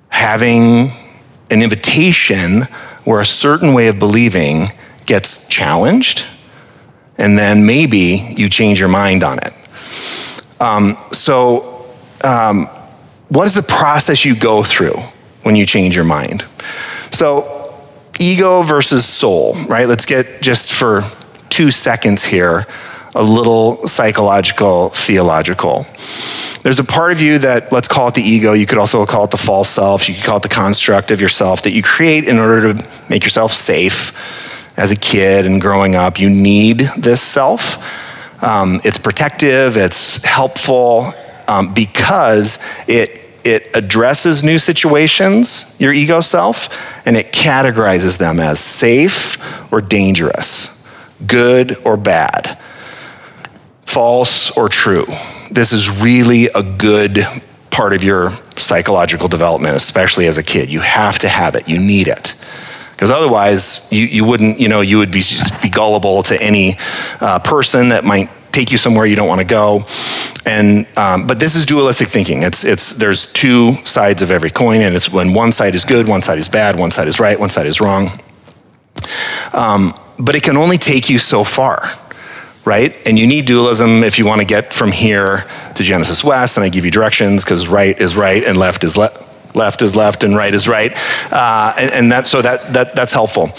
having 0.09 0.89
an 1.49 1.61
invitation 1.63 2.63
where 3.09 3.19
a 3.19 3.25
certain 3.25 3.73
way 3.73 3.87
of 3.87 3.97
believing 3.97 4.67
gets 5.07 5.47
challenged 5.47 6.27
and 7.17 7.35
then 7.35 7.65
maybe 7.65 8.23
you 8.37 8.47
change 8.47 8.79
your 8.79 8.87
mind 8.87 9.23
on 9.23 9.39
it. 9.39 9.51
Um, 10.61 10.95
so, 11.11 11.89
um, 12.23 12.67
what 13.29 13.47
is 13.47 13.55
the 13.55 13.63
process 13.63 14.23
you 14.23 14.35
go 14.35 14.61
through 14.61 14.93
when 15.41 15.55
you 15.55 15.65
change 15.65 15.95
your 15.95 16.05
mind? 16.05 16.45
So, 17.09 17.75
ego 18.19 18.61
versus 18.61 19.05
soul, 19.05 19.55
right? 19.67 19.87
Let's 19.87 20.05
get 20.05 20.39
just 20.39 20.71
for 20.71 21.01
two 21.49 21.71
seconds 21.71 22.23
here 22.23 22.67
a 23.15 23.23
little 23.23 23.87
psychological, 23.87 24.89
theological. 24.89 25.87
There's 26.61 26.79
a 26.79 26.83
part 26.83 27.11
of 27.11 27.21
you 27.21 27.39
that, 27.39 27.71
let's 27.71 27.87
call 27.87 28.09
it 28.09 28.15
the 28.15 28.21
ego. 28.21 28.53
You 28.53 28.65
could 28.65 28.77
also 28.77 29.05
call 29.05 29.23
it 29.25 29.31
the 29.31 29.37
false 29.37 29.69
self. 29.69 30.09
You 30.09 30.15
could 30.15 30.23
call 30.23 30.37
it 30.37 30.43
the 30.43 30.49
construct 30.49 31.11
of 31.11 31.21
yourself 31.21 31.63
that 31.63 31.71
you 31.71 31.81
create 31.81 32.27
in 32.27 32.37
order 32.37 32.73
to 32.73 32.89
make 33.09 33.23
yourself 33.23 33.53
safe 33.53 34.13
as 34.77 34.91
a 34.91 34.95
kid 34.95 35.45
and 35.45 35.61
growing 35.61 35.95
up. 35.95 36.19
You 36.19 36.29
need 36.29 36.79
this 36.97 37.21
self. 37.21 37.77
Um, 38.43 38.81
it's 38.83 38.97
protective, 38.97 39.77
it's 39.77 40.23
helpful 40.23 41.11
um, 41.47 41.73
because 41.73 42.59
it 42.87 43.19
it 43.43 43.69
addresses 43.73 44.43
new 44.43 44.59
situations, 44.59 45.75
your 45.79 45.93
ego 45.93 46.19
self, 46.19 47.07
and 47.07 47.15
it 47.15 47.31
categorizes 47.31 48.17
them 48.17 48.39
as 48.39 48.59
safe 48.59 49.37
or 49.71 49.81
dangerous, 49.81 50.83
good 51.25 51.75
or 51.85 51.95
bad, 51.95 52.58
false 53.89 54.51
or 54.51 54.69
true. 54.69 55.05
This 55.51 55.73
is 55.73 55.89
really 55.89 56.45
a 56.47 56.61
good 56.61 57.25
part 57.71 57.93
of 57.93 58.03
your 58.03 58.31
psychological 58.55 59.27
development, 59.27 59.75
especially 59.75 60.27
as 60.27 60.37
a 60.37 60.43
kid. 60.43 60.69
You 60.69 60.81
have 60.81 61.19
to 61.19 61.29
have 61.29 61.55
it, 61.55 61.67
you 61.67 61.79
need 61.79 62.07
it 62.07 62.35
because 62.99 63.11
otherwise 63.11 63.87
you, 63.91 64.03
you 64.05 64.25
wouldn't, 64.25 64.59
you 64.59 64.67
know, 64.67 64.81
you 64.81 64.97
would 64.97 65.09
be, 65.09 65.23
be 65.61 65.69
gullible 65.69 66.21
to 66.23 66.41
any 66.41 66.75
uh, 67.21 67.39
person 67.39 67.89
that 67.89 68.03
might 68.03 68.29
take 68.51 68.73
you 68.73 68.77
somewhere 68.77 69.05
you 69.05 69.15
don't 69.15 69.29
want 69.29 69.39
to 69.39 69.47
go. 69.47 69.85
And 70.45 70.85
um, 70.97 71.25
but 71.25 71.39
this 71.39 71.55
is 71.55 71.65
dualistic 71.65 72.09
thinking. 72.09 72.43
It's 72.43 72.65
it's 72.65 72.93
there's 72.93 73.31
two 73.31 73.71
sides 73.71 74.21
of 74.21 74.31
every 74.31 74.49
coin, 74.49 74.81
and 74.81 74.95
it's 74.95 75.09
when 75.09 75.33
one 75.33 75.51
side 75.51 75.75
is 75.75 75.85
good, 75.85 76.07
one 76.07 76.21
side 76.21 76.39
is 76.39 76.49
bad, 76.49 76.77
one 76.77 76.91
side 76.91 77.07
is 77.07 77.19
right, 77.19 77.39
one 77.39 77.49
side 77.49 77.67
is 77.67 77.79
wrong. 77.79 78.07
Um, 79.53 79.93
but 80.17 80.35
it 80.35 80.43
can 80.43 80.57
only 80.57 80.77
take 80.77 81.09
you 81.09 81.19
so 81.19 81.43
far, 81.43 81.89
right? 82.69 82.95
And 83.07 83.17
you 83.17 83.25
need 83.25 83.47
dualism 83.47 84.03
if 84.03 84.19
you 84.19 84.27
want 84.27 84.41
to 84.41 84.45
get 84.45 84.75
from 84.75 84.91
here 84.91 85.43
to 85.73 85.83
Genesis 85.83 86.23
West. 86.23 86.55
And 86.55 86.63
I 86.63 86.69
give 86.69 86.85
you 86.85 86.91
directions 86.91 87.43
because 87.43 87.67
right 87.67 87.99
is 87.99 88.15
right 88.15 88.43
and 88.43 88.57
left 88.57 88.83
is 88.83 88.95
left 88.95 89.25
left 89.55 89.81
is 89.81 89.95
left 89.95 90.23
and 90.23 90.37
right 90.37 90.53
is 90.53 90.67
right. 90.67 90.93
Uh, 91.33 91.73
and, 91.75 91.91
and 91.91 92.11
that, 92.11 92.27
so 92.27 92.43
that, 92.43 92.71
that, 92.73 92.95
that's 92.95 93.11
helpful. 93.11 93.49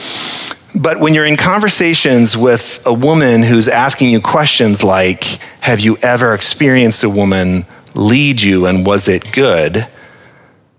But 0.80 1.00
when 1.00 1.12
you're 1.12 1.26
in 1.26 1.36
conversations 1.36 2.36
with 2.36 2.80
a 2.86 2.92
woman 2.92 3.42
who's 3.42 3.66
asking 3.66 4.10
you 4.10 4.20
questions 4.20 4.84
like, 4.84 5.24
Have 5.62 5.80
you 5.80 5.96
ever 5.96 6.32
experienced 6.32 7.02
a 7.02 7.10
woman 7.10 7.64
lead 7.96 8.40
you 8.40 8.66
and 8.66 8.86
was 8.86 9.08
it 9.08 9.32
good? 9.32 9.88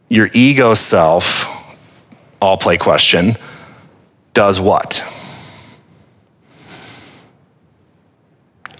Your 0.07 0.29
ego 0.33 0.73
self, 0.73 1.45
all 2.41 2.55
play 2.55 2.77
question, 2.77 3.33
does 4.33 4.57
what? 4.57 5.03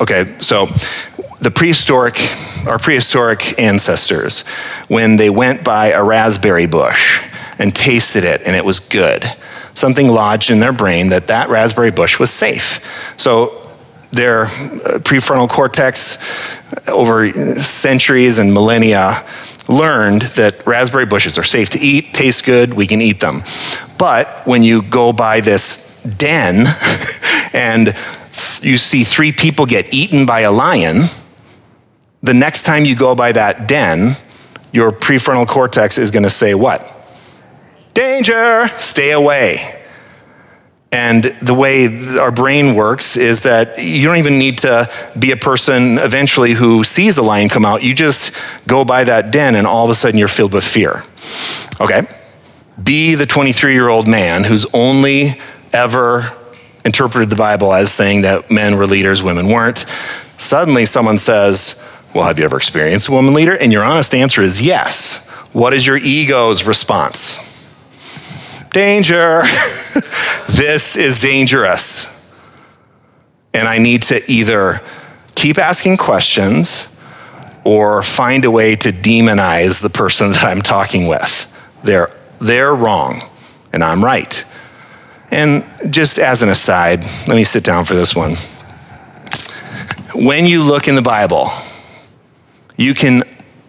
Okay, 0.02 0.34
so 0.40 0.66
the 1.42 1.52
prehistoric, 1.52 2.18
our 2.66 2.80
prehistoric 2.80 3.60
ancestors, 3.60 4.42
when 4.88 5.16
they 5.16 5.30
went 5.30 5.64
by 5.64 5.92
a 5.92 6.04
raspberry 6.04 6.66
bush 6.66 7.24
and 7.60 7.76
tasted 7.76 8.24
it 8.24 8.42
and 8.48 8.56
it 8.56 8.66
was 8.66 8.80
good, 8.80 9.24
something 9.76 10.08
lodged 10.08 10.50
in 10.50 10.60
their 10.60 10.74
brain 10.74 11.10
that 11.10 11.28
that 11.28 11.50
raspberry 11.50 11.92
bush 11.92 12.18
was 12.18 12.32
safe. 12.32 12.84
So 13.16 13.70
their 14.10 14.46
uh, 14.46 14.48
prefrontal 15.04 15.48
cortex 15.48 16.18
over 16.88 17.32
centuries 17.32 18.40
and 18.40 18.56
millennia 18.56 19.24
learned 19.68 20.24
that 20.34 20.66
raspberry 20.66 21.06
bushes 21.06 21.38
are 21.38 21.44
safe 21.44 21.70
to 21.70 21.80
eat, 21.80 22.12
taste 22.12 22.44
good, 22.44 22.74
we 22.74 22.88
can 22.88 23.02
eat 23.02 23.20
them. 23.20 23.44
But 24.00 24.48
when 24.48 24.64
you 24.64 24.82
go 24.82 25.14
by 25.14 25.42
this 25.42 26.02
den 26.02 26.66
and 27.54 27.96
you 28.62 28.78
see 28.78 29.04
three 29.04 29.32
people 29.32 29.66
get 29.66 29.94
eaten 29.94 30.26
by 30.26 30.42
a 30.42 30.52
lion, 30.52 31.04
the 32.24 32.34
next 32.34 32.64
time 32.64 32.86
you 32.86 32.96
go 32.96 33.16
by 33.16 33.32
that 33.32 33.68
den, 33.68 34.16
your 34.72 34.92
prefrontal 34.92 35.48
cortex 35.48 35.98
is 35.98 36.12
going 36.12 36.24
to 36.24 36.30
say, 36.30 36.54
What? 36.54 36.98
Danger, 37.94 38.70
stay 38.80 39.12
away. 39.12 39.78
And 40.94 41.24
the 41.42 41.54
way 41.54 41.88
our 42.18 42.32
brain 42.32 42.76
works 42.76 43.16
is 43.16 43.42
that 43.42 43.80
you 43.80 44.06
don't 44.08 44.18
even 44.18 44.38
need 44.38 44.58
to 44.60 44.92
be 45.18 45.32
a 45.32 45.38
person 45.38 45.98
eventually 45.98 46.52
who 46.52 46.84
sees 46.84 47.18
a 47.18 47.22
lion 47.22 47.48
come 47.48 47.66
out. 47.66 47.82
You 47.82 47.94
just 47.94 48.32
go 48.68 48.84
by 48.84 49.06
that 49.06 49.32
den 49.32 49.56
and 49.56 49.66
all 49.66 49.86
of 49.86 49.90
a 49.90 49.96
sudden 49.96 50.18
you're 50.18 50.28
filled 50.28 50.54
with 50.54 50.66
fear. 50.66 51.04
Okay? 51.80 52.02
Be 52.82 53.16
the 53.16 53.26
23 53.26 53.74
year 53.74 53.88
old 53.88 54.06
man 54.06 54.44
who's 54.44 54.66
only 54.74 55.36
ever 55.72 56.30
interpreted 56.86 57.30
the 57.30 57.36
Bible 57.36 57.74
as 57.74 57.92
saying 57.92 58.22
that 58.22 58.50
men 58.52 58.78
were 58.78 58.88
leaders, 58.88 59.22
women 59.22 59.48
weren't. 59.48 59.86
Suddenly 60.38 60.86
someone 60.86 61.18
says, 61.18 61.82
well, 62.14 62.26
have 62.26 62.40
you 62.40 62.46
ever 62.46 62.58
experienced 62.58 63.08
a 63.08 63.12
woman 63.12 63.34
leader? 63.34 63.56
And 63.56 63.72
your 63.72 63.84
honest 63.84 64.14
answer 64.14 64.42
is 64.42 64.62
yes. 64.62 65.28
What 65.54 65.74
is 65.74 65.86
your 65.86 65.98
ego's 65.98 66.64
response? 66.64 67.40
Danger. 68.72 69.44
this 70.50 70.96
is 70.96 71.20
dangerous. 71.20 72.08
And 73.54 73.68
I 73.68 73.78
need 73.78 74.04
to 74.04 74.30
either 74.32 74.82
keep 75.36 75.58
asking 75.58 75.98
questions 75.98 76.88
or 77.64 78.02
find 78.02 78.46
a 78.46 78.52
way 78.52 78.76
to 78.76 78.92
demonize 78.92 79.82
the 79.82 79.90
person 79.90 80.32
that 80.32 80.44
I'm 80.44 80.62
talking 80.62 81.08
with. 81.08 81.48
They're, 81.84 82.12
they're 82.40 82.74
wrong, 82.74 83.16
and 83.74 83.84
I'm 83.84 84.04
right. 84.04 84.44
And 85.32 85.66
just 85.90 86.20
as 86.20 86.44
an 86.44 86.50
aside, 86.50 87.04
let 87.28 87.36
me 87.36 87.46
sit 87.46 87.64
down 87.64 87.86
for 87.86 87.96
this 87.96 88.16
one. 88.16 88.34
When 90.14 90.46
you 90.46 90.62
look 90.62 90.90
in 90.90 90.96
the 90.96 91.02
Bible, 91.02 91.50
you 92.76 92.94
can 92.94 93.24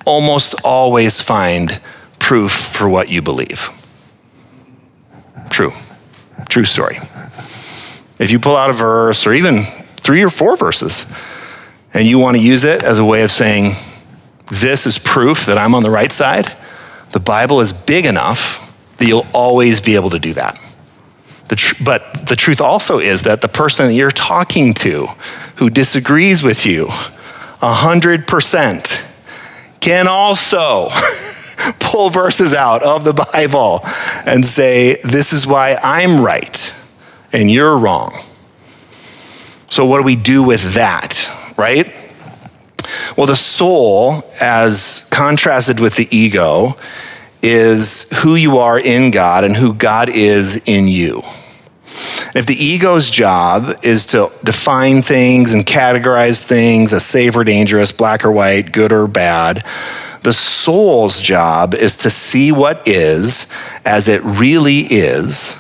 almost 0.04 0.56
always 0.64 1.20
find 1.20 1.80
proof 2.18 2.52
for 2.52 2.88
what 2.88 3.08
you 3.08 3.22
believe. 3.22 3.68
True. 5.50 5.72
True 6.48 6.64
story. 6.64 6.98
If 8.18 8.30
you 8.30 8.40
pull 8.40 8.56
out 8.56 8.70
a 8.70 8.72
verse 8.72 9.26
or 9.26 9.32
even 9.32 9.62
three 9.96 10.22
or 10.22 10.30
four 10.30 10.56
verses 10.56 11.06
and 11.94 12.06
you 12.06 12.18
want 12.18 12.36
to 12.36 12.42
use 12.42 12.64
it 12.64 12.82
as 12.82 12.98
a 12.98 13.04
way 13.04 13.22
of 13.22 13.30
saying, 13.30 13.72
this 14.50 14.86
is 14.86 14.98
proof 14.98 15.46
that 15.46 15.58
I'm 15.58 15.74
on 15.74 15.82
the 15.82 15.90
right 15.90 16.12
side, 16.12 16.54
the 17.12 17.20
Bible 17.20 17.60
is 17.60 17.72
big 17.72 18.04
enough 18.04 18.72
that 18.98 19.06
you'll 19.06 19.26
always 19.32 19.80
be 19.80 19.94
able 19.94 20.10
to 20.10 20.18
do 20.18 20.32
that. 20.34 20.58
The 21.52 21.56
tr- 21.56 21.84
but 21.84 22.26
the 22.26 22.34
truth 22.34 22.62
also 22.62 22.98
is 22.98 23.24
that 23.24 23.42
the 23.42 23.46
person 23.46 23.88
that 23.88 23.92
you're 23.92 24.10
talking 24.10 24.72
to 24.72 25.08
who 25.56 25.68
disagrees 25.68 26.42
with 26.42 26.64
you 26.64 26.86
100% 26.86 29.06
can 29.78 30.08
also 30.08 30.88
pull 31.78 32.08
verses 32.08 32.54
out 32.54 32.82
of 32.82 33.04
the 33.04 33.12
Bible 33.12 33.80
and 34.24 34.46
say, 34.46 34.98
This 35.04 35.34
is 35.34 35.46
why 35.46 35.78
I'm 35.82 36.24
right 36.24 36.74
and 37.34 37.50
you're 37.50 37.76
wrong. 37.76 38.12
So, 39.68 39.84
what 39.84 39.98
do 39.98 40.04
we 40.04 40.16
do 40.16 40.42
with 40.42 40.72
that, 40.72 41.30
right? 41.58 41.86
Well, 43.14 43.26
the 43.26 43.36
soul, 43.36 44.22
as 44.40 45.06
contrasted 45.10 45.80
with 45.80 45.96
the 45.96 46.08
ego, 46.16 46.78
is 47.42 48.08
who 48.22 48.36
you 48.36 48.56
are 48.56 48.78
in 48.78 49.10
God 49.10 49.44
and 49.44 49.54
who 49.54 49.74
God 49.74 50.08
is 50.08 50.62
in 50.64 50.88
you. 50.88 51.22
If 52.34 52.46
the 52.46 52.54
ego's 52.54 53.10
job 53.10 53.78
is 53.82 54.06
to 54.06 54.32
define 54.42 55.02
things 55.02 55.52
and 55.52 55.66
categorize 55.66 56.42
things 56.42 56.92
as 56.92 57.04
safe 57.04 57.36
or 57.36 57.44
dangerous, 57.44 57.92
black 57.92 58.24
or 58.24 58.32
white, 58.32 58.72
good 58.72 58.90
or 58.90 59.06
bad, 59.06 59.66
the 60.22 60.32
soul's 60.32 61.20
job 61.20 61.74
is 61.74 61.96
to 61.98 62.10
see 62.10 62.50
what 62.50 62.88
is 62.88 63.46
as 63.84 64.08
it 64.08 64.22
really 64.22 64.80
is 64.80 65.56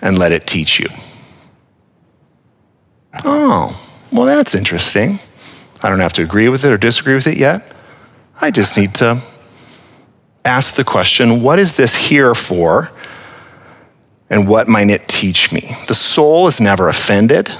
and 0.00 0.18
let 0.18 0.32
it 0.32 0.46
teach 0.46 0.80
you. 0.80 0.88
Oh, 3.24 3.80
well, 4.12 4.26
that's 4.26 4.54
interesting. 4.54 5.18
I 5.82 5.88
don't 5.88 6.00
have 6.00 6.12
to 6.14 6.22
agree 6.22 6.48
with 6.48 6.64
it 6.64 6.72
or 6.72 6.78
disagree 6.78 7.14
with 7.14 7.26
it 7.26 7.36
yet. 7.36 7.72
I 8.40 8.50
just 8.50 8.76
need 8.76 8.94
to 8.96 9.22
ask 10.44 10.74
the 10.74 10.84
question 10.84 11.42
what 11.42 11.58
is 11.58 11.76
this 11.76 11.94
here 11.94 12.34
for? 12.34 12.90
And 14.30 14.46
what 14.48 14.68
might 14.68 14.90
it 14.90 15.08
teach 15.08 15.52
me? 15.52 15.70
The 15.86 15.94
soul 15.94 16.46
is 16.48 16.60
never 16.60 16.88
offended, 16.88 17.50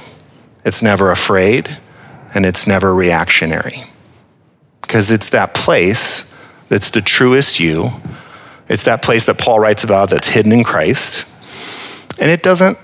it's 0.63 0.83
never 0.83 1.11
afraid, 1.11 1.77
and 2.33 2.45
it's 2.45 2.67
never 2.67 2.93
reactionary. 2.93 3.83
Because 4.81 5.09
it's 5.11 5.29
that 5.29 5.53
place 5.53 6.31
that's 6.67 6.91
the 6.91 7.01
truest 7.01 7.59
you. 7.59 7.89
It's 8.67 8.83
that 8.85 9.01
place 9.01 9.25
that 9.25 9.39
Paul 9.39 9.59
writes 9.59 9.83
about 9.83 10.11
that's 10.11 10.29
hidden 10.29 10.51
in 10.51 10.63
Christ. 10.63 11.25
And 12.19 12.29
it 12.29 12.43
doesn't, 12.43 12.77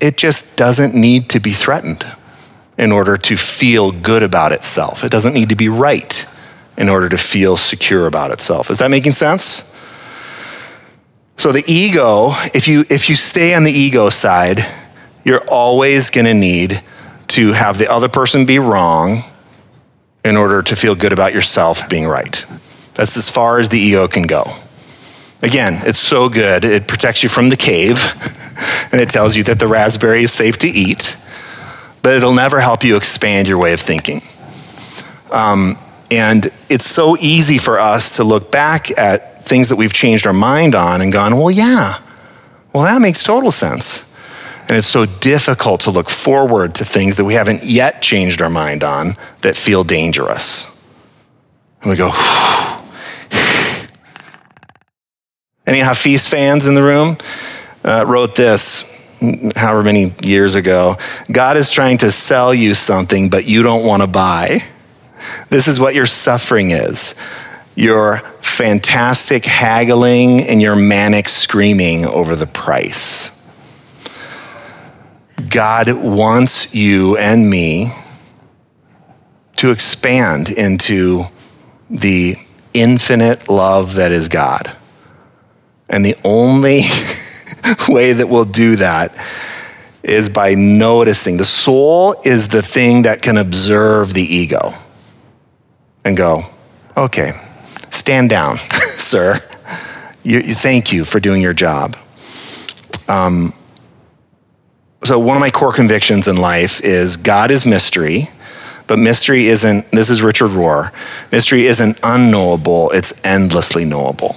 it 0.00 0.16
just 0.16 0.56
doesn't 0.56 0.94
need 0.94 1.30
to 1.30 1.40
be 1.40 1.52
threatened 1.52 2.04
in 2.76 2.90
order 2.92 3.16
to 3.16 3.36
feel 3.36 3.92
good 3.92 4.22
about 4.22 4.52
itself. 4.52 5.04
It 5.04 5.10
doesn't 5.10 5.34
need 5.34 5.50
to 5.50 5.54
be 5.54 5.68
right 5.68 6.26
in 6.76 6.88
order 6.88 7.08
to 7.08 7.16
feel 7.18 7.56
secure 7.56 8.06
about 8.06 8.30
itself. 8.32 8.70
Is 8.70 8.78
that 8.78 8.90
making 8.90 9.12
sense? 9.12 9.69
So 11.40 11.52
the 11.52 11.64
ego, 11.66 12.32
if 12.52 12.68
you 12.68 12.84
if 12.90 13.08
you 13.08 13.16
stay 13.16 13.54
on 13.54 13.64
the 13.64 13.72
ego 13.72 14.10
side, 14.10 14.62
you're 15.24 15.42
always 15.48 16.10
going 16.10 16.26
to 16.26 16.34
need 16.34 16.82
to 17.28 17.52
have 17.52 17.78
the 17.78 17.90
other 17.90 18.10
person 18.10 18.44
be 18.44 18.58
wrong 18.58 19.20
in 20.22 20.36
order 20.36 20.60
to 20.60 20.76
feel 20.76 20.94
good 20.94 21.14
about 21.14 21.32
yourself 21.32 21.88
being 21.88 22.06
right. 22.06 22.44
That's 22.92 23.16
as 23.16 23.30
far 23.30 23.58
as 23.58 23.70
the 23.70 23.78
ego 23.78 24.06
can 24.06 24.24
go. 24.24 24.44
Again, 25.40 25.78
it's 25.86 25.98
so 25.98 26.28
good. 26.28 26.66
It 26.66 26.86
protects 26.86 27.22
you 27.22 27.30
from 27.30 27.48
the 27.48 27.56
cave 27.56 27.96
and 28.92 29.00
it 29.00 29.08
tells 29.08 29.34
you 29.34 29.42
that 29.44 29.58
the 29.58 29.66
raspberry 29.66 30.24
is 30.24 30.32
safe 30.34 30.58
to 30.58 30.68
eat, 30.68 31.16
but 32.02 32.16
it'll 32.16 32.34
never 32.34 32.60
help 32.60 32.84
you 32.84 32.96
expand 32.96 33.48
your 33.48 33.56
way 33.56 33.72
of 33.72 33.80
thinking. 33.80 34.20
Um, 35.30 35.78
and 36.10 36.52
it's 36.68 36.84
so 36.84 37.16
easy 37.16 37.56
for 37.56 37.80
us 37.80 38.16
to 38.16 38.24
look 38.24 38.52
back 38.52 38.90
at 38.98 39.29
things 39.50 39.68
that 39.68 39.76
we've 39.76 39.92
changed 39.92 40.26
our 40.26 40.32
mind 40.32 40.74
on 40.74 41.02
and 41.02 41.12
gone, 41.12 41.36
well, 41.36 41.50
yeah, 41.50 41.98
well, 42.72 42.84
that 42.84 43.02
makes 43.02 43.22
total 43.22 43.50
sense. 43.50 44.08
And 44.68 44.78
it's 44.78 44.86
so 44.86 45.04
difficult 45.04 45.80
to 45.82 45.90
look 45.90 46.08
forward 46.08 46.76
to 46.76 46.84
things 46.84 47.16
that 47.16 47.24
we 47.24 47.34
haven't 47.34 47.64
yet 47.64 48.00
changed 48.00 48.40
our 48.40 48.48
mind 48.48 48.84
on 48.84 49.16
that 49.40 49.56
feel 49.56 49.82
dangerous. 49.82 50.66
And 51.82 51.90
we 51.90 51.96
go, 51.96 52.10
any 55.66 55.80
Hafiz 55.80 56.28
fans 56.28 56.68
in 56.68 56.74
the 56.74 56.82
room? 56.84 57.16
Uh, 57.84 58.04
wrote 58.06 58.36
this 58.36 59.18
however 59.56 59.82
many 59.82 60.12
years 60.22 60.54
ago. 60.54 60.96
God 61.30 61.56
is 61.56 61.70
trying 61.70 61.98
to 61.98 62.10
sell 62.10 62.54
you 62.54 62.74
something, 62.74 63.28
but 63.28 63.46
you 63.46 63.64
don't 63.64 63.84
want 63.84 64.02
to 64.02 64.06
buy. 64.06 64.60
This 65.48 65.66
is 65.66 65.80
what 65.80 65.94
your 65.94 66.06
suffering 66.06 66.70
is 66.70 67.16
your 67.80 68.18
fantastic 68.40 69.44
haggling 69.44 70.42
and 70.42 70.60
your 70.60 70.76
manic 70.76 71.28
screaming 71.28 72.06
over 72.06 72.36
the 72.36 72.46
price. 72.46 73.36
God 75.48 75.90
wants 75.90 76.74
you 76.74 77.16
and 77.16 77.48
me 77.48 77.90
to 79.56 79.70
expand 79.70 80.50
into 80.50 81.22
the 81.88 82.36
infinite 82.74 83.48
love 83.48 83.94
that 83.94 84.12
is 84.12 84.28
God. 84.28 84.70
And 85.88 86.04
the 86.04 86.16
only 86.24 86.82
way 87.88 88.12
that 88.12 88.28
we'll 88.28 88.44
do 88.44 88.76
that 88.76 89.12
is 90.02 90.28
by 90.28 90.54
noticing. 90.54 91.38
The 91.38 91.44
soul 91.44 92.14
is 92.24 92.48
the 92.48 92.62
thing 92.62 93.02
that 93.02 93.22
can 93.22 93.38
observe 93.38 94.14
the 94.14 94.22
ego 94.22 94.72
and 96.04 96.16
go, 96.16 96.42
okay, 96.96 97.32
stand 97.90 98.30
down, 98.30 98.56
sir. 98.80 99.38
You, 100.22 100.40
you, 100.40 100.54
thank 100.54 100.92
you 100.92 101.04
for 101.04 101.20
doing 101.20 101.42
your 101.42 101.52
job. 101.52 101.96
Um, 103.08 103.52
so, 105.02 105.18
one 105.18 105.36
of 105.36 105.40
my 105.40 105.50
core 105.50 105.72
convictions 105.72 106.28
in 106.28 106.36
life 106.36 106.82
is 106.82 107.16
God 107.16 107.50
is 107.50 107.64
mystery, 107.64 108.28
but 108.86 108.98
mystery 108.98 109.46
isn't, 109.46 109.90
this 109.90 110.10
is 110.10 110.22
Richard 110.22 110.50
Rohr, 110.50 110.92
mystery 111.32 111.66
isn't 111.66 111.98
unknowable, 112.02 112.90
it's 112.90 113.18
endlessly 113.24 113.84
knowable. 113.84 114.36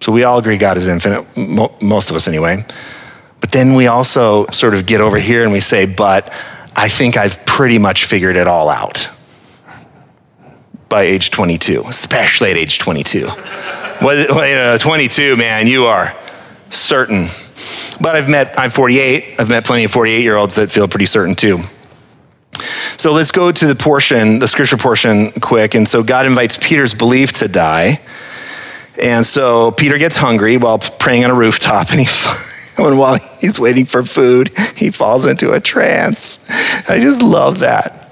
So, 0.00 0.12
we 0.12 0.24
all 0.24 0.38
agree 0.38 0.58
God 0.58 0.76
is 0.76 0.88
infinite, 0.88 1.26
most 1.82 2.10
of 2.10 2.16
us 2.16 2.28
anyway. 2.28 2.64
But 3.40 3.52
then 3.52 3.74
we 3.74 3.86
also 3.86 4.46
sort 4.48 4.74
of 4.74 4.86
get 4.86 5.00
over 5.00 5.18
here 5.18 5.42
and 5.42 5.52
we 5.52 5.60
say, 5.60 5.86
but 5.86 6.30
I 6.76 6.88
think 6.88 7.16
I've 7.16 7.44
pretty 7.46 7.78
much 7.78 8.04
figured 8.04 8.36
it 8.36 8.46
all 8.46 8.68
out 8.68 9.08
by 10.90 11.02
age 11.02 11.30
22, 11.30 11.84
especially 11.88 12.50
at 12.50 12.58
age 12.58 12.78
22. 12.78 13.26
well, 14.02 14.18
you 14.46 14.54
know, 14.54 14.74
uh, 14.74 14.78
22, 14.78 15.36
man, 15.36 15.66
you 15.66 15.86
are 15.86 16.14
certain. 16.68 17.28
But 18.00 18.16
I've 18.16 18.28
met, 18.28 18.58
I'm 18.58 18.70
48, 18.70 19.40
I've 19.40 19.48
met 19.48 19.64
plenty 19.64 19.84
of 19.84 19.92
48 19.92 20.22
year 20.22 20.36
olds 20.36 20.56
that 20.56 20.70
feel 20.70 20.88
pretty 20.88 21.06
certain 21.06 21.34
too. 21.34 21.58
So 22.98 23.12
let's 23.12 23.30
go 23.30 23.50
to 23.50 23.66
the 23.66 23.74
portion, 23.74 24.40
the 24.40 24.48
scripture 24.48 24.76
portion, 24.76 25.30
quick. 25.30 25.74
And 25.74 25.88
so 25.88 26.02
God 26.02 26.26
invites 26.26 26.58
Peter's 26.58 26.94
belief 26.94 27.32
to 27.34 27.48
die. 27.48 28.00
And 29.00 29.24
so 29.24 29.70
Peter 29.70 29.96
gets 29.96 30.16
hungry 30.16 30.58
while 30.58 30.78
praying 30.78 31.24
on 31.24 31.30
a 31.30 31.34
rooftop, 31.34 31.90
and 31.90 32.00
he, 32.00 32.06
and 32.82 32.98
while 32.98 33.18
he's 33.40 33.58
waiting 33.58 33.86
for 33.86 34.02
food, 34.02 34.50
he 34.76 34.90
falls 34.90 35.24
into 35.24 35.52
a 35.52 35.60
trance. 35.60 36.44
I 36.90 36.98
just 37.00 37.22
love 37.22 37.60
that 37.60 38.09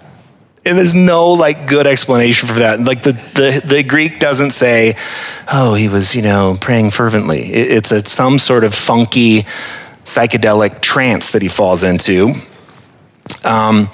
and 0.68 0.76
there's 0.76 0.94
no 0.94 1.32
like 1.32 1.66
good 1.66 1.86
explanation 1.86 2.46
for 2.46 2.58
that. 2.60 2.78
Like 2.80 3.02
the, 3.02 3.12
the, 3.12 3.62
the 3.64 3.82
Greek 3.82 4.20
doesn't 4.20 4.50
say, 4.50 4.96
oh, 5.50 5.74
he 5.74 5.88
was, 5.88 6.14
you 6.14 6.20
know, 6.20 6.58
praying 6.60 6.90
fervently. 6.90 7.40
It, 7.40 7.72
it's 7.72 7.90
a, 7.90 8.04
some 8.04 8.38
sort 8.38 8.64
of 8.64 8.74
funky 8.74 9.44
psychedelic 10.04 10.82
trance 10.82 11.32
that 11.32 11.40
he 11.40 11.48
falls 11.48 11.82
into. 11.82 12.34
Um, 13.44 13.88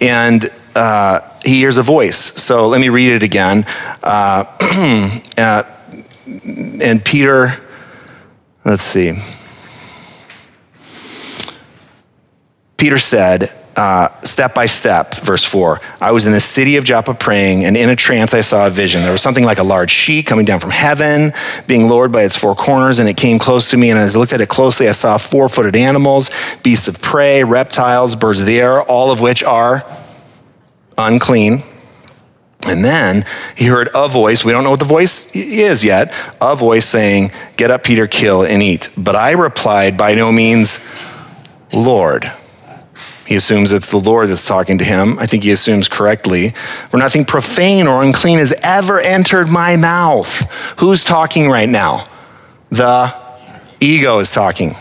and 0.00 0.48
uh, 0.74 1.20
he 1.44 1.56
hears 1.56 1.76
a 1.76 1.82
voice. 1.82 2.18
So 2.18 2.68
let 2.68 2.80
me 2.80 2.88
read 2.88 3.12
it 3.12 3.22
again. 3.22 3.64
Uh, 4.02 4.44
uh, 5.36 5.64
and 6.80 7.04
Peter, 7.04 7.52
let's 8.64 8.82
see. 8.82 9.12
Peter 12.78 12.98
said, 12.98 13.50
uh, 13.76 14.08
step 14.20 14.54
by 14.54 14.66
step, 14.66 15.14
verse 15.16 15.44
4. 15.44 15.80
I 16.00 16.12
was 16.12 16.26
in 16.26 16.32
the 16.32 16.40
city 16.40 16.76
of 16.76 16.84
Joppa 16.84 17.14
praying, 17.14 17.64
and 17.64 17.76
in 17.76 17.90
a 17.90 17.96
trance 17.96 18.32
I 18.34 18.40
saw 18.40 18.66
a 18.66 18.70
vision. 18.70 19.02
There 19.02 19.12
was 19.12 19.22
something 19.22 19.44
like 19.44 19.58
a 19.58 19.64
large 19.64 19.90
sheet 19.90 20.26
coming 20.26 20.44
down 20.44 20.60
from 20.60 20.70
heaven, 20.70 21.32
being 21.66 21.88
lowered 21.88 22.12
by 22.12 22.22
its 22.22 22.36
four 22.36 22.54
corners, 22.54 22.98
and 22.98 23.08
it 23.08 23.16
came 23.16 23.38
close 23.38 23.70
to 23.70 23.76
me. 23.76 23.90
And 23.90 23.98
as 23.98 24.14
I 24.14 24.18
looked 24.18 24.32
at 24.32 24.40
it 24.40 24.48
closely, 24.48 24.88
I 24.88 24.92
saw 24.92 25.18
four 25.18 25.48
footed 25.48 25.76
animals, 25.76 26.30
beasts 26.62 26.88
of 26.88 27.00
prey, 27.00 27.42
reptiles, 27.42 28.16
birds 28.16 28.40
of 28.40 28.46
the 28.46 28.60
air, 28.60 28.82
all 28.82 29.10
of 29.10 29.20
which 29.20 29.42
are 29.42 29.84
unclean. 30.96 31.62
And 32.66 32.84
then 32.84 33.24
he 33.56 33.66
heard 33.66 33.90
a 33.94 34.08
voice, 34.08 34.44
we 34.44 34.52
don't 34.52 34.64
know 34.64 34.70
what 34.70 34.80
the 34.80 34.86
voice 34.86 35.30
is 35.34 35.84
yet, 35.84 36.14
a 36.40 36.56
voice 36.56 36.86
saying, 36.86 37.30
Get 37.56 37.70
up, 37.70 37.84
Peter, 37.84 38.06
kill 38.06 38.42
and 38.42 38.62
eat. 38.62 38.90
But 38.96 39.16
I 39.16 39.32
replied, 39.32 39.98
By 39.98 40.14
no 40.14 40.32
means, 40.32 40.84
Lord. 41.72 42.30
He 43.26 43.36
assumes 43.36 43.72
it's 43.72 43.90
the 43.90 43.98
Lord 43.98 44.28
that's 44.28 44.46
talking 44.46 44.78
to 44.78 44.84
him. 44.84 45.18
I 45.18 45.26
think 45.26 45.44
he 45.44 45.52
assumes 45.52 45.88
correctly. 45.88 46.50
For 46.90 46.98
nothing 46.98 47.24
profane 47.24 47.86
or 47.86 48.02
unclean 48.02 48.38
has 48.38 48.54
ever 48.62 49.00
entered 49.00 49.48
my 49.48 49.76
mouth. 49.76 50.50
Who's 50.80 51.04
talking 51.04 51.48
right 51.48 51.68
now? 51.68 52.06
The 52.70 53.14
ego 53.80 54.18
is 54.18 54.30
talking. 54.30 54.74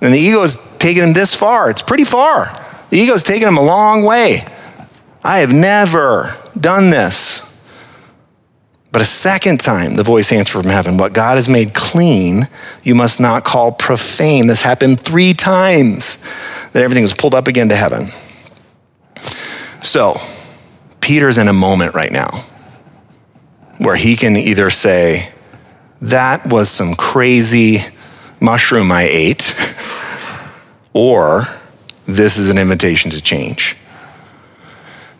And 0.00 0.12
the 0.12 0.18
ego 0.18 0.42
is 0.42 0.56
taking 0.78 1.02
him 1.02 1.12
this 1.12 1.34
far. 1.34 1.70
It's 1.70 1.82
pretty 1.82 2.04
far. 2.04 2.52
The 2.90 2.98
ego 2.98 3.14
is 3.14 3.22
taking 3.22 3.46
him 3.46 3.56
a 3.56 3.62
long 3.62 4.04
way. 4.04 4.44
I 5.22 5.38
have 5.38 5.52
never 5.52 6.34
done 6.58 6.90
this. 6.90 7.46
But 8.92 9.02
a 9.02 9.04
second 9.04 9.60
time, 9.60 9.94
the 9.94 10.02
voice 10.02 10.32
answered 10.32 10.62
from 10.62 10.70
heaven, 10.70 10.96
What 10.96 11.12
God 11.12 11.36
has 11.36 11.48
made 11.48 11.74
clean, 11.74 12.48
you 12.82 12.96
must 12.96 13.20
not 13.20 13.44
call 13.44 13.70
profane. 13.70 14.48
This 14.48 14.62
happened 14.62 15.00
three 15.00 15.32
times 15.32 16.18
that 16.72 16.82
everything 16.82 17.02
was 17.02 17.14
pulled 17.14 17.34
up 17.34 17.48
again 17.48 17.68
to 17.68 17.76
heaven. 17.76 18.08
So, 19.82 20.20
Peter's 21.00 21.38
in 21.38 21.48
a 21.48 21.52
moment 21.52 21.94
right 21.94 22.12
now 22.12 22.44
where 23.78 23.96
he 23.96 24.16
can 24.16 24.36
either 24.36 24.70
say, 24.70 25.32
That 26.02 26.46
was 26.46 26.68
some 26.68 26.94
crazy 26.94 27.80
mushroom 28.40 28.92
I 28.92 29.02
ate, 29.02 29.54
or 30.92 31.44
this 32.06 32.38
is 32.38 32.50
an 32.50 32.58
invitation 32.58 33.10
to 33.12 33.20
change. 33.20 33.76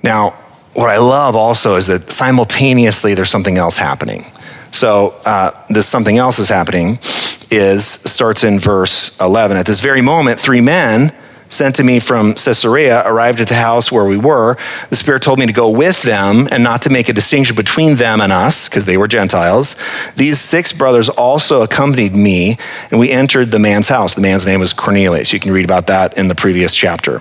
Now, 0.03 0.31
what 0.75 0.89
I 0.89 0.99
love 0.99 1.35
also 1.35 1.77
is 1.77 1.87
that 1.87 2.11
simultaneously 2.11 3.15
there's 3.15 3.29
something 3.29 3.59
else 3.59 3.77
happening. 3.77 4.23
So 4.71 5.15
uh, 5.25 5.51
this 5.69 5.87
something 5.87 6.17
else 6.19 6.39
is 6.39 6.49
happening 6.49 6.99
is 7.51 7.85
starts 7.85 8.45
in 8.45 8.61
verse 8.61 9.19
11. 9.21 9.57
At 9.57 9.67
this 9.67 9.81
very 9.81 10.01
moment, 10.01 10.39
three 10.39 10.61
men 10.61 11.13
sent 11.53 11.75
to 11.77 11.85
me 11.85 12.01
from 12.01 12.35
Caesarea 12.35 13.03
arrived 13.07 13.41
at 13.41 13.49
the 13.49 13.55
house 13.55 13.91
where 13.91 14.05
we 14.05 14.17
were. 14.17 14.57
The 14.89 14.97
Spirit 14.97 15.23
told 15.23 15.39
me 15.39 15.47
to 15.47 15.53
go 15.53 15.69
with 15.69 16.03
them 16.03 16.49
and 16.51 16.63
not 16.63 16.83
to 16.83 16.91
make 16.91 17.09
a 17.09 17.13
distinction 17.13 17.57
between 17.57 17.97
them 17.97 18.21
and 18.21 18.33
us, 18.33 18.69
because 18.69 18.87
they 18.87 18.97
were 18.97 19.09
Gentiles. 19.09 19.77
These 20.17 20.41
six 20.41 20.73
brothers 20.73 21.09
also 21.09 21.63
accompanied 21.63 22.15
me, 22.15 22.57
and 22.91 23.01
we 23.01 23.11
entered 23.11 23.51
the 23.51 23.59
man's 23.59 23.89
house. 23.89 24.15
The 24.15 24.21
man's 24.21 24.47
name 24.47 24.61
was 24.61 24.73
Cornelius. 24.73 25.33
You 25.33 25.41
can 25.41 25.53
read 25.53 25.65
about 25.65 25.89
that 25.89 26.17
in 26.17 26.29
the 26.29 26.35
previous 26.35 26.75
chapter. 26.75 27.21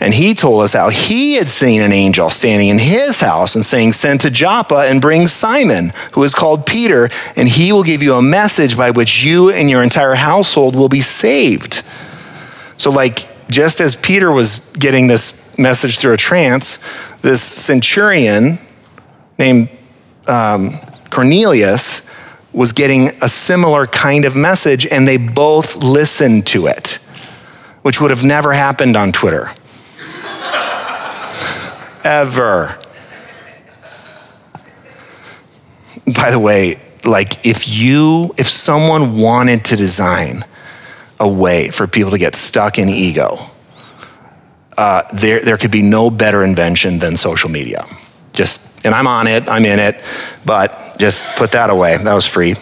And 0.00 0.12
he 0.12 0.34
told 0.34 0.62
us 0.62 0.72
how 0.72 0.88
he 0.88 1.34
had 1.34 1.48
seen 1.48 1.80
an 1.80 1.92
angel 1.92 2.28
standing 2.28 2.68
in 2.68 2.78
his 2.78 3.20
house 3.20 3.54
and 3.54 3.64
saying, 3.64 3.92
Send 3.92 4.22
to 4.22 4.30
Joppa 4.30 4.88
and 4.88 5.00
bring 5.00 5.28
Simon, 5.28 5.92
who 6.12 6.24
is 6.24 6.34
called 6.34 6.66
Peter, 6.66 7.08
and 7.36 7.48
he 7.48 7.72
will 7.72 7.84
give 7.84 8.02
you 8.02 8.14
a 8.14 8.22
message 8.22 8.76
by 8.76 8.90
which 8.90 9.22
you 9.22 9.50
and 9.50 9.70
your 9.70 9.80
entire 9.80 10.14
household 10.14 10.74
will 10.74 10.88
be 10.88 11.00
saved. 11.00 11.84
So, 12.78 12.90
like, 12.90 13.28
just 13.52 13.80
as 13.80 13.96
Peter 13.96 14.30
was 14.30 14.60
getting 14.78 15.06
this 15.06 15.56
message 15.58 15.98
through 15.98 16.14
a 16.14 16.16
trance, 16.16 16.78
this 17.22 17.42
centurion 17.42 18.58
named 19.38 19.68
um, 20.26 20.70
Cornelius 21.10 22.08
was 22.52 22.72
getting 22.72 23.08
a 23.22 23.28
similar 23.28 23.86
kind 23.86 24.24
of 24.24 24.36
message, 24.36 24.86
and 24.86 25.06
they 25.06 25.16
both 25.16 25.82
listened 25.82 26.46
to 26.48 26.66
it, 26.66 26.98
which 27.82 28.00
would 28.00 28.10
have 28.10 28.24
never 28.24 28.52
happened 28.52 28.96
on 28.96 29.12
Twitter. 29.12 29.50
Ever. 32.04 32.78
By 36.14 36.30
the 36.30 36.38
way, 36.38 36.80
like 37.04 37.46
if 37.46 37.68
you, 37.68 38.34
if 38.36 38.48
someone 38.48 39.18
wanted 39.18 39.64
to 39.66 39.76
design 39.76 40.44
a 41.22 41.28
way 41.28 41.70
for 41.70 41.86
people 41.86 42.10
to 42.10 42.18
get 42.18 42.34
stuck 42.34 42.78
in 42.78 42.88
ego, 42.88 43.38
uh, 44.76 45.02
there, 45.14 45.40
there 45.40 45.56
could 45.56 45.70
be 45.70 45.82
no 45.82 46.10
better 46.10 46.42
invention 46.42 46.98
than 46.98 47.16
social 47.16 47.48
media. 47.48 47.84
Just, 48.32 48.84
and 48.84 48.94
I'm 48.94 49.06
on 49.06 49.26
it, 49.28 49.48
I'm 49.48 49.64
in 49.64 49.78
it, 49.78 50.02
but 50.44 50.76
just 50.98 51.22
put 51.36 51.52
that 51.52 51.70
away. 51.70 51.96
That 51.96 52.14
was 52.14 52.26
free. 52.26 52.56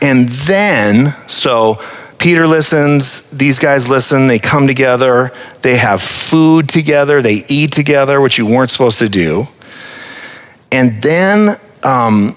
And 0.00 0.28
then, 0.28 1.14
so 1.28 1.80
Peter 2.18 2.46
listens, 2.46 3.30
these 3.30 3.58
guys 3.58 3.88
listen, 3.88 4.26
they 4.26 4.38
come 4.38 4.66
together, 4.66 5.32
they 5.62 5.76
have 5.76 6.02
food 6.02 6.68
together, 6.68 7.22
they 7.22 7.44
eat 7.48 7.72
together, 7.72 8.20
which 8.20 8.38
you 8.38 8.46
weren't 8.46 8.70
supposed 8.70 8.98
to 8.98 9.08
do. 9.08 9.44
And 10.70 11.02
then 11.02 11.56
um, 11.82 12.36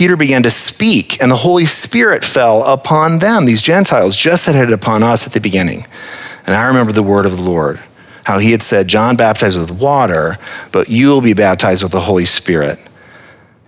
Peter 0.00 0.16
began 0.16 0.42
to 0.42 0.48
speak, 0.50 1.20
and 1.20 1.30
the 1.30 1.36
Holy 1.36 1.66
Spirit 1.66 2.24
fell 2.24 2.64
upon 2.64 3.18
them, 3.18 3.44
these 3.44 3.60
Gentiles, 3.60 4.16
just 4.16 4.48
as 4.48 4.54
it 4.54 4.58
had 4.58 4.72
upon 4.72 5.02
us 5.02 5.26
at 5.26 5.34
the 5.34 5.42
beginning. 5.42 5.84
And 6.46 6.56
I 6.56 6.68
remember 6.68 6.90
the 6.90 7.02
word 7.02 7.26
of 7.26 7.36
the 7.36 7.42
Lord, 7.42 7.78
how 8.24 8.38
he 8.38 8.52
had 8.52 8.62
said, 8.62 8.88
John 8.88 9.14
baptized 9.14 9.58
with 9.58 9.70
water, 9.70 10.38
but 10.72 10.88
you 10.88 11.08
will 11.08 11.20
be 11.20 11.34
baptized 11.34 11.82
with 11.82 11.92
the 11.92 12.00
Holy 12.00 12.24
Spirit. 12.24 12.78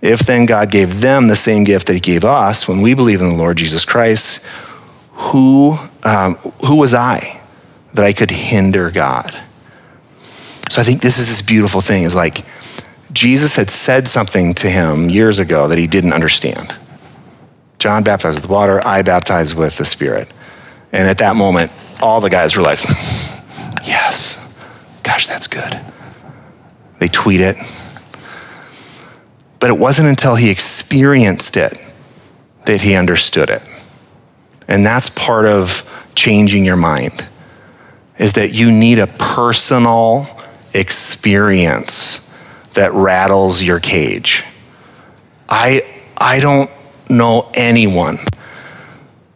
If 0.01 0.21
then 0.21 0.47
God 0.47 0.71
gave 0.71 1.01
them 1.01 1.27
the 1.27 1.35
same 1.35 1.65
gift 1.65 1.85
that 1.85 1.93
he 1.93 1.99
gave 1.99 2.25
us 2.25 2.67
when 2.67 2.81
we 2.81 2.95
believe 2.95 3.21
in 3.21 3.27
the 3.27 3.35
Lord 3.35 3.57
Jesus 3.57 3.85
Christ, 3.85 4.43
who, 5.11 5.77
um, 6.01 6.33
who 6.65 6.77
was 6.77 6.95
I 6.95 7.43
that 7.93 8.05
I 8.05 8.11
could 8.11 8.31
hinder 8.31 8.89
God? 8.89 9.39
So 10.71 10.81
I 10.81 10.83
think 10.83 11.03
this 11.03 11.19
is 11.19 11.27
this 11.27 11.43
beautiful 11.43 11.81
thing 11.81 12.05
is 12.05 12.15
like 12.15 12.43
Jesus 13.13 13.55
had 13.55 13.69
said 13.69 14.07
something 14.07 14.53
to 14.55 14.69
him 14.69 15.09
years 15.09 15.39
ago 15.39 15.67
that 15.67 15.77
he 15.77 15.87
didn't 15.87 16.13
understand. 16.13 16.77
John 17.79 18.03
baptized 18.03 18.41
with 18.41 18.49
water, 18.49 18.85
I 18.85 19.01
baptize 19.01 19.53
with 19.53 19.77
the 19.77 19.85
Spirit. 19.85 20.31
And 20.91 21.07
at 21.07 21.19
that 21.19 21.35
moment, 21.35 21.71
all 22.01 22.21
the 22.21 22.29
guys 22.29 22.55
were 22.55 22.63
like, 22.63 22.83
yes, 23.83 24.55
gosh, 25.03 25.27
that's 25.27 25.47
good. 25.47 25.79
They 26.99 27.07
tweet 27.07 27.41
it, 27.41 27.57
but 29.59 29.69
it 29.69 29.77
wasn't 29.77 30.07
until 30.07 30.35
he 30.35 30.49
experienced 30.49 31.57
it 31.57 31.77
that 32.65 32.81
he 32.81 32.95
understood 32.95 33.49
it. 33.49 33.61
And 34.67 34.85
that's 34.85 35.09
part 35.09 35.45
of 35.45 35.89
changing 36.15 36.63
your 36.63 36.77
mind 36.77 37.27
is 38.17 38.33
that 38.33 38.53
you 38.53 38.71
need 38.71 38.99
a 38.99 39.07
personal 39.07 40.27
experience 40.73 42.23
that 42.73 42.93
rattles 42.93 43.61
your 43.61 43.79
cage. 43.79 44.43
I 45.49 45.81
I 46.17 46.39
don't 46.39 46.69
know 47.09 47.49
anyone 47.53 48.17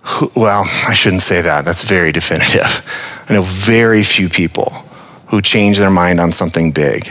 who, 0.02 0.32
well, 0.36 0.64
I 0.88 0.94
shouldn't 0.94 1.22
say 1.22 1.42
that. 1.42 1.66
That's 1.66 1.84
very 1.84 2.12
definitive. 2.12 3.26
I 3.30 3.34
know 3.34 3.42
very 3.42 4.04
few 4.04 4.30
people 4.30 4.72
who 5.28 5.42
change 5.42 5.78
their 5.78 5.90
mind 5.90 6.20
on 6.20 6.32
something 6.32 6.72
big 6.72 7.10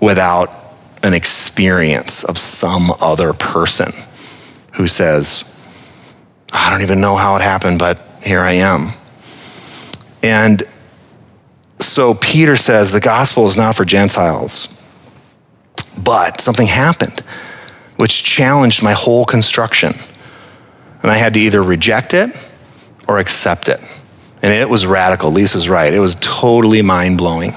without 0.00 0.56
an 1.02 1.12
experience 1.12 2.24
of 2.24 2.38
some 2.38 2.90
other 3.00 3.34
person 3.34 3.92
who 4.72 4.86
says, 4.86 5.44
I 6.52 6.70
don't 6.70 6.82
even 6.82 7.00
know 7.00 7.16
how 7.16 7.36
it 7.36 7.42
happened, 7.42 7.78
but 7.78 8.00
here 8.22 8.40
I 8.40 8.52
am. 8.52 8.92
And 10.22 10.62
so 11.78 12.14
Peter 12.14 12.56
says 12.56 12.90
the 12.90 13.00
gospel 13.00 13.46
is 13.46 13.56
not 13.56 13.76
for 13.76 13.84
Gentiles. 13.84 14.79
But 16.02 16.40
something 16.40 16.66
happened 16.66 17.22
which 18.00 18.22
challenged 18.22 18.82
my 18.82 18.92
whole 18.92 19.26
construction. 19.26 19.92
And 21.02 21.10
I 21.10 21.18
had 21.18 21.34
to 21.34 21.40
either 21.40 21.62
reject 21.62 22.14
it 22.14 22.30
or 23.06 23.18
accept 23.18 23.68
it. 23.68 23.78
And 24.42 24.54
it 24.54 24.70
was 24.70 24.86
radical. 24.86 25.30
Lisa's 25.30 25.68
right. 25.68 25.92
It 25.92 25.98
was 25.98 26.16
totally 26.22 26.80
mind 26.80 27.18
blowing 27.18 27.52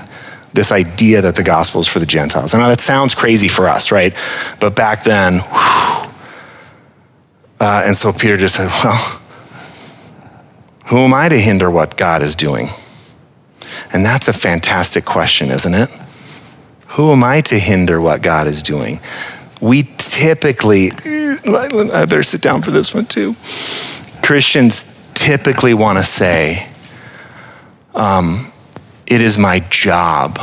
this 0.51 0.73
idea 0.73 1.21
that 1.21 1.35
the 1.35 1.43
gospel 1.43 1.79
is 1.79 1.87
for 1.87 1.99
the 1.99 2.05
Gentiles. 2.05 2.53
I 2.53 2.59
know 2.59 2.67
that 2.67 2.81
sounds 2.81 3.15
crazy 3.15 3.47
for 3.47 3.69
us, 3.69 3.89
right? 3.89 4.13
But 4.59 4.75
back 4.75 5.03
then, 5.03 5.39
uh, 5.45 6.09
and 7.59 7.95
so 7.95 8.11
Peter 8.11 8.35
just 8.35 8.55
said, 8.55 8.69
Well, 8.83 9.21
who 10.87 10.97
am 10.97 11.13
I 11.13 11.29
to 11.29 11.39
hinder 11.39 11.71
what 11.71 11.95
God 11.95 12.21
is 12.21 12.35
doing? 12.35 12.67
And 13.93 14.03
that's 14.03 14.27
a 14.27 14.33
fantastic 14.33 15.05
question, 15.05 15.49
isn't 15.51 15.73
it? 15.73 15.89
Who 16.93 17.11
am 17.11 17.23
I 17.23 17.41
to 17.41 17.57
hinder 17.57 17.99
what 17.99 18.21
God 18.21 18.45
is 18.45 18.61
doing? 18.61 18.99
We 19.59 19.89
typically, 19.97 20.91
I 20.91 22.05
better 22.05 22.21
sit 22.21 22.41
down 22.41 22.61
for 22.61 22.71
this 22.71 22.93
one 22.93 23.07
too. 23.07 23.35
Christians 24.21 24.93
typically 25.15 25.73
want 25.73 25.97
to 25.97 26.03
say, 26.03 26.69
um, 27.95 28.51
it 29.07 29.21
is 29.21 29.37
my 29.37 29.59
job 29.59 30.39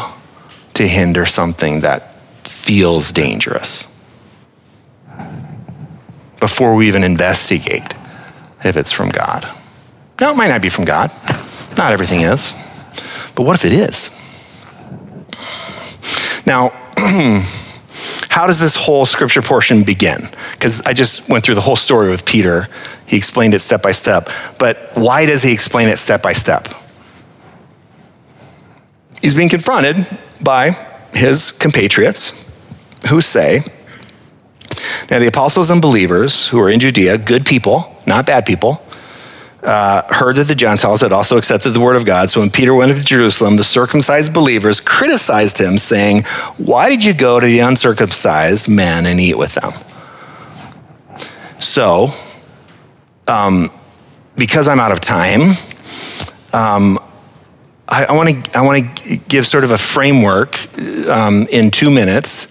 to 0.74 0.88
hinder 0.88 1.24
something 1.24 1.80
that 1.80 2.16
feels 2.46 3.12
dangerous 3.12 3.86
before 6.40 6.74
we 6.74 6.88
even 6.88 7.04
investigate 7.04 7.94
if 8.64 8.76
it's 8.76 8.90
from 8.90 9.10
God. 9.10 9.46
Now, 10.20 10.32
it 10.32 10.36
might 10.36 10.48
not 10.48 10.62
be 10.62 10.68
from 10.68 10.84
God. 10.84 11.10
Not 11.76 11.92
everything 11.92 12.22
is. 12.22 12.54
But 13.34 13.42
what 13.42 13.54
if 13.54 13.64
it 13.64 13.72
is? 13.72 14.19
Now, 16.46 16.70
how 18.28 18.46
does 18.46 18.58
this 18.58 18.76
whole 18.76 19.06
scripture 19.06 19.42
portion 19.42 19.82
begin? 19.82 20.20
Because 20.52 20.80
I 20.82 20.92
just 20.92 21.28
went 21.28 21.44
through 21.44 21.56
the 21.56 21.60
whole 21.60 21.76
story 21.76 22.08
with 22.08 22.24
Peter. 22.24 22.68
He 23.06 23.16
explained 23.16 23.54
it 23.54 23.60
step 23.60 23.82
by 23.82 23.92
step. 23.92 24.28
But 24.58 24.92
why 24.94 25.26
does 25.26 25.42
he 25.42 25.52
explain 25.52 25.88
it 25.88 25.98
step 25.98 26.22
by 26.22 26.32
step? 26.32 26.68
He's 29.20 29.34
being 29.34 29.48
confronted 29.48 30.06
by 30.42 30.70
his 31.12 31.50
compatriots 31.50 32.32
who 33.10 33.20
say, 33.20 33.60
now 35.10 35.18
the 35.18 35.26
apostles 35.26 35.68
and 35.70 35.82
believers 35.82 36.48
who 36.48 36.60
are 36.60 36.70
in 36.70 36.80
Judea, 36.80 37.18
good 37.18 37.44
people, 37.44 37.96
not 38.06 38.26
bad 38.26 38.46
people, 38.46 38.82
uh, 39.62 40.02
heard 40.14 40.36
that 40.36 40.46
the 40.46 40.54
Gentiles 40.54 41.00
had 41.00 41.12
also 41.12 41.36
accepted 41.36 41.70
the 41.70 41.80
word 41.80 41.96
of 41.96 42.04
God. 42.04 42.30
So 42.30 42.40
when 42.40 42.50
Peter 42.50 42.74
went 42.74 42.96
to 42.96 43.02
Jerusalem, 43.02 43.56
the 43.56 43.64
circumcised 43.64 44.32
believers 44.32 44.80
criticized 44.80 45.60
him, 45.60 45.78
saying, 45.78 46.22
Why 46.56 46.88
did 46.88 47.04
you 47.04 47.12
go 47.12 47.38
to 47.40 47.46
the 47.46 47.60
uncircumcised 47.60 48.68
men 48.68 49.06
and 49.06 49.20
eat 49.20 49.36
with 49.36 49.54
them? 49.54 49.72
So, 51.58 52.08
um, 53.26 53.70
because 54.36 54.66
I'm 54.66 54.80
out 54.80 54.92
of 54.92 55.00
time, 55.00 55.56
um, 56.52 56.98
I 57.92 58.12
want 58.12 58.44
to 58.44 58.58
I 58.58 59.20
give 59.28 59.46
sort 59.46 59.64
of 59.64 59.72
a 59.72 59.78
framework 59.78 60.56
um, 61.08 61.48
in 61.50 61.72
two 61.72 61.90
minutes 61.90 62.44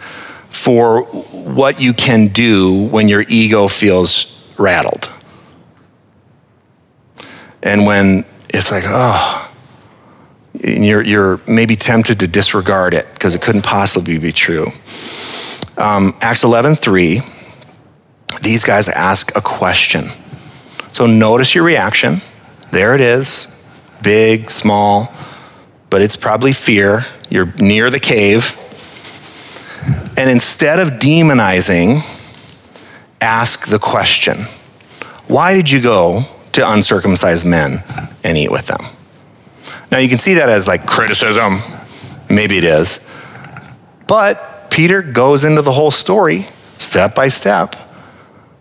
for 0.50 1.04
what 1.04 1.80
you 1.80 1.94
can 1.94 2.28
do 2.28 2.84
when 2.88 3.08
your 3.08 3.24
ego 3.30 3.68
feels 3.70 4.44
rattled. 4.58 5.10
And 7.62 7.86
when 7.86 8.26
it's 8.50 8.72
like, 8.72 8.86
oh, 8.88 9.52
you're, 10.64 11.02
you're 11.02 11.40
maybe 11.48 11.76
tempted 11.76 12.20
to 12.20 12.28
disregard 12.28 12.94
it 12.94 13.08
because 13.14 13.36
it 13.36 13.42
couldn't 13.42 13.64
possibly 13.64 14.18
be 14.18 14.32
true. 14.32 14.68
Um, 15.78 16.16
Acts 16.22 16.44
11 16.44 16.76
3, 16.76 17.22
these 18.42 18.64
guys 18.64 18.90
ask 18.90 19.36
a 19.36 19.42
question. 19.42 20.06
So 20.94 21.06
notice 21.06 21.56
your 21.56 21.64
reaction. 21.64 22.18
There 22.72 22.94
it 22.96 23.02
is, 23.02 23.48
big, 24.02 24.52
small, 24.52 25.14
but 25.90 26.02
it's 26.02 26.18
probably 26.18 26.54
fear. 26.54 27.06
You're 27.30 27.54
near 27.58 27.90
the 27.90 28.00
cave. 28.00 28.56
And 30.18 30.30
instead 30.30 30.80
of 30.80 31.00
demonizing, 31.00 32.02
ask 33.22 33.68
the 33.68 33.80
question 33.80 34.40
Why 35.28 35.56
did 35.56 35.72
you 35.72 35.82
go 35.82 36.26
to 36.54 36.72
uncircumcised 36.72 37.46
men 37.46 37.84
and 38.24 38.38
eat 38.38 38.52
with 38.52 38.68
them. 38.68 38.82
Now 39.92 39.98
you 39.98 40.10
can 40.10 40.20
see 40.20 40.36
that 40.36 40.50
as 40.50 40.68
like 40.68 40.86
criticism. 40.86 41.60
Maybe 42.30 42.58
it 42.58 42.64
is. 42.64 43.06
But 44.08 44.70
Peter 44.70 45.02
goes 45.02 45.44
into 45.44 45.62
the 45.62 45.72
whole 45.72 45.92
story 45.92 46.42
step 46.78 47.16
by 47.16 47.28
step. 47.28 47.76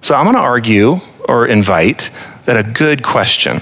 So 0.01 0.15
I'm 0.15 0.25
going 0.25 0.37
to 0.37 0.43
argue 0.43 0.97
or 1.29 1.47
invite 1.47 2.11
that 2.47 2.57
a 2.57 2.63
good 2.63 3.03
question, 3.03 3.61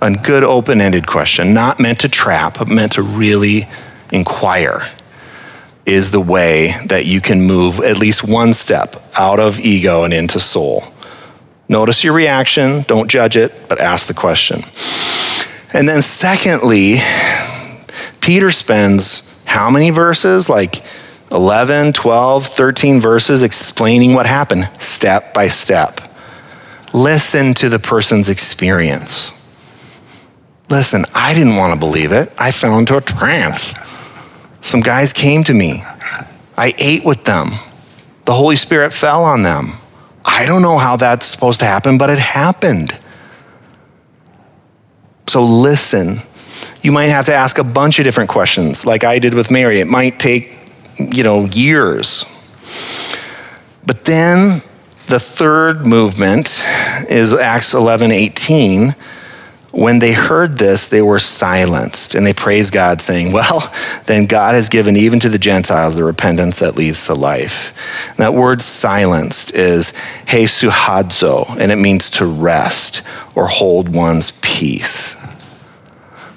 a 0.00 0.12
good 0.12 0.42
open 0.42 0.80
ended 0.80 1.06
question, 1.06 1.54
not 1.54 1.78
meant 1.78 2.00
to 2.00 2.08
trap, 2.08 2.58
but 2.58 2.68
meant 2.68 2.92
to 2.92 3.02
really 3.02 3.68
inquire, 4.12 4.82
is 5.86 6.10
the 6.10 6.20
way 6.20 6.74
that 6.86 7.06
you 7.06 7.20
can 7.20 7.42
move 7.42 7.80
at 7.80 7.96
least 7.96 8.24
one 8.24 8.52
step 8.52 8.96
out 9.14 9.38
of 9.38 9.60
ego 9.60 10.04
and 10.04 10.12
into 10.12 10.40
soul. 10.40 10.82
Notice 11.70 12.02
your 12.02 12.14
reaction, 12.14 12.82
don't 12.88 13.08
judge 13.08 13.36
it, 13.36 13.68
but 13.68 13.80
ask 13.80 14.08
the 14.08 14.12
question. 14.12 14.58
And 15.72 15.88
then, 15.88 16.02
secondly, 16.02 16.96
Peter 18.20 18.50
spends 18.50 19.32
how 19.44 19.70
many 19.70 19.90
verses? 19.90 20.48
Like 20.48 20.82
11, 21.30 21.92
12, 21.92 22.44
13 22.44 23.00
verses 23.00 23.44
explaining 23.44 24.14
what 24.14 24.26
happened 24.26 24.68
step 24.80 25.32
by 25.32 25.46
step. 25.46 26.00
Listen 26.92 27.54
to 27.54 27.68
the 27.68 27.78
person's 27.78 28.28
experience. 28.28 29.32
Listen, 30.70 31.04
I 31.14 31.34
didn't 31.34 31.54
want 31.54 31.72
to 31.72 31.78
believe 31.78 32.10
it. 32.10 32.32
I 32.36 32.50
fell 32.50 32.80
into 32.80 32.96
a 32.96 33.00
trance. 33.00 33.76
Some 34.60 34.80
guys 34.80 35.12
came 35.12 35.44
to 35.44 35.54
me. 35.54 35.84
I 36.58 36.74
ate 36.78 37.04
with 37.04 37.22
them. 37.22 37.50
The 38.24 38.32
Holy 38.32 38.56
Spirit 38.56 38.92
fell 38.92 39.22
on 39.22 39.44
them. 39.44 39.74
I 40.24 40.46
don't 40.46 40.62
know 40.62 40.78
how 40.78 40.96
that's 40.96 41.26
supposed 41.26 41.60
to 41.60 41.66
happen, 41.66 41.98
but 41.98 42.10
it 42.10 42.18
happened. 42.18 42.98
So 45.26 45.42
listen. 45.42 46.16
You 46.82 46.92
might 46.92 47.06
have 47.06 47.26
to 47.26 47.34
ask 47.34 47.58
a 47.58 47.64
bunch 47.64 47.98
of 47.98 48.04
different 48.04 48.30
questions, 48.30 48.86
like 48.86 49.04
I 49.04 49.18
did 49.18 49.34
with 49.34 49.50
Mary. 49.50 49.80
It 49.80 49.86
might 49.86 50.18
take, 50.18 50.50
you 50.98 51.22
know, 51.22 51.44
years. 51.44 52.24
But 53.86 54.04
then 54.06 54.62
the 55.08 55.18
third 55.18 55.86
movement 55.86 56.64
is 57.08 57.34
Acts 57.34 57.74
11 57.74 58.12
18 58.12 58.94
when 59.72 60.00
they 60.00 60.12
heard 60.12 60.58
this, 60.58 60.86
they 60.86 61.02
were 61.02 61.20
silenced 61.20 62.14
and 62.14 62.26
they 62.26 62.32
praised 62.32 62.72
God, 62.72 63.00
saying, 63.00 63.32
Well, 63.32 63.72
then 64.06 64.26
God 64.26 64.54
has 64.54 64.68
given 64.68 64.96
even 64.96 65.20
to 65.20 65.28
the 65.28 65.38
Gentiles 65.38 65.94
the 65.94 66.04
repentance 66.04 66.60
that 66.60 66.76
leads 66.76 67.06
to 67.06 67.14
life. 67.14 67.74
And 68.08 68.18
that 68.18 68.34
word 68.34 68.62
silenced 68.62 69.54
is 69.54 69.92
hesuchazo, 70.26 71.56
and 71.58 71.70
it 71.70 71.76
means 71.76 72.10
to 72.10 72.26
rest 72.26 73.02
or 73.34 73.46
hold 73.46 73.94
one's 73.94 74.32
peace. 74.42 75.16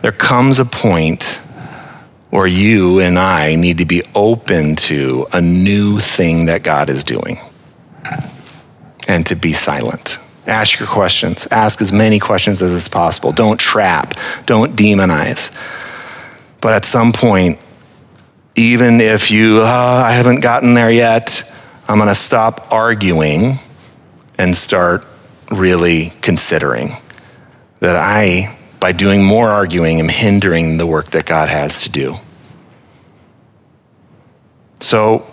There 0.02 0.12
comes 0.12 0.60
a 0.60 0.66
point 0.66 1.40
where 2.30 2.48
you 2.48 3.00
and 3.00 3.18
I 3.18 3.56
need 3.56 3.78
to 3.78 3.86
be 3.86 4.04
open 4.16 4.76
to 4.76 5.28
a 5.32 5.40
new 5.40 6.00
thing 6.00 6.48
that 6.48 6.64
God 6.64 6.90
is 6.90 7.04
doing 7.04 7.38
and 9.08 9.26
to 9.28 9.36
be 9.36 9.54
silent. 9.54 10.18
Ask 10.46 10.80
your 10.80 10.88
questions. 10.88 11.48
Ask 11.52 11.82
as 11.82 11.94
many 11.94 12.20
questions 12.20 12.62
as 12.62 12.74
is 12.74 12.90
possible. 12.90 13.32
Don't 13.32 13.60
trap. 13.60 14.16
Don't 14.46 14.76
demonize. 14.76 15.52
But 16.60 16.74
at 16.74 16.86
some 16.86 17.14
point, 17.14 17.60
even 18.56 19.02
if 19.02 19.32
you, 19.32 19.60
oh, 19.60 19.64
I 19.64 20.12
haven't 20.12 20.42
gotten 20.42 20.74
there 20.74 20.92
yet, 20.92 21.50
I'm 21.88 21.98
going 21.98 22.10
to 22.10 22.16
stop 22.16 22.72
arguing 22.72 23.54
and 24.38 24.56
start 24.56 25.06
really 25.52 26.14
considering 26.22 26.90
that 27.80 27.96
I, 27.96 28.58
by 28.80 28.92
doing 28.92 29.24
more 29.24 29.50
arguing, 29.50 30.00
am 30.00 30.10
hindering 30.10 30.78
the 30.78 30.86
work 30.86 31.12
that 31.12 31.26
God 31.26 31.50
has 31.50 31.82
to 31.82 31.90
do. 31.90 32.16
So, 34.80 35.26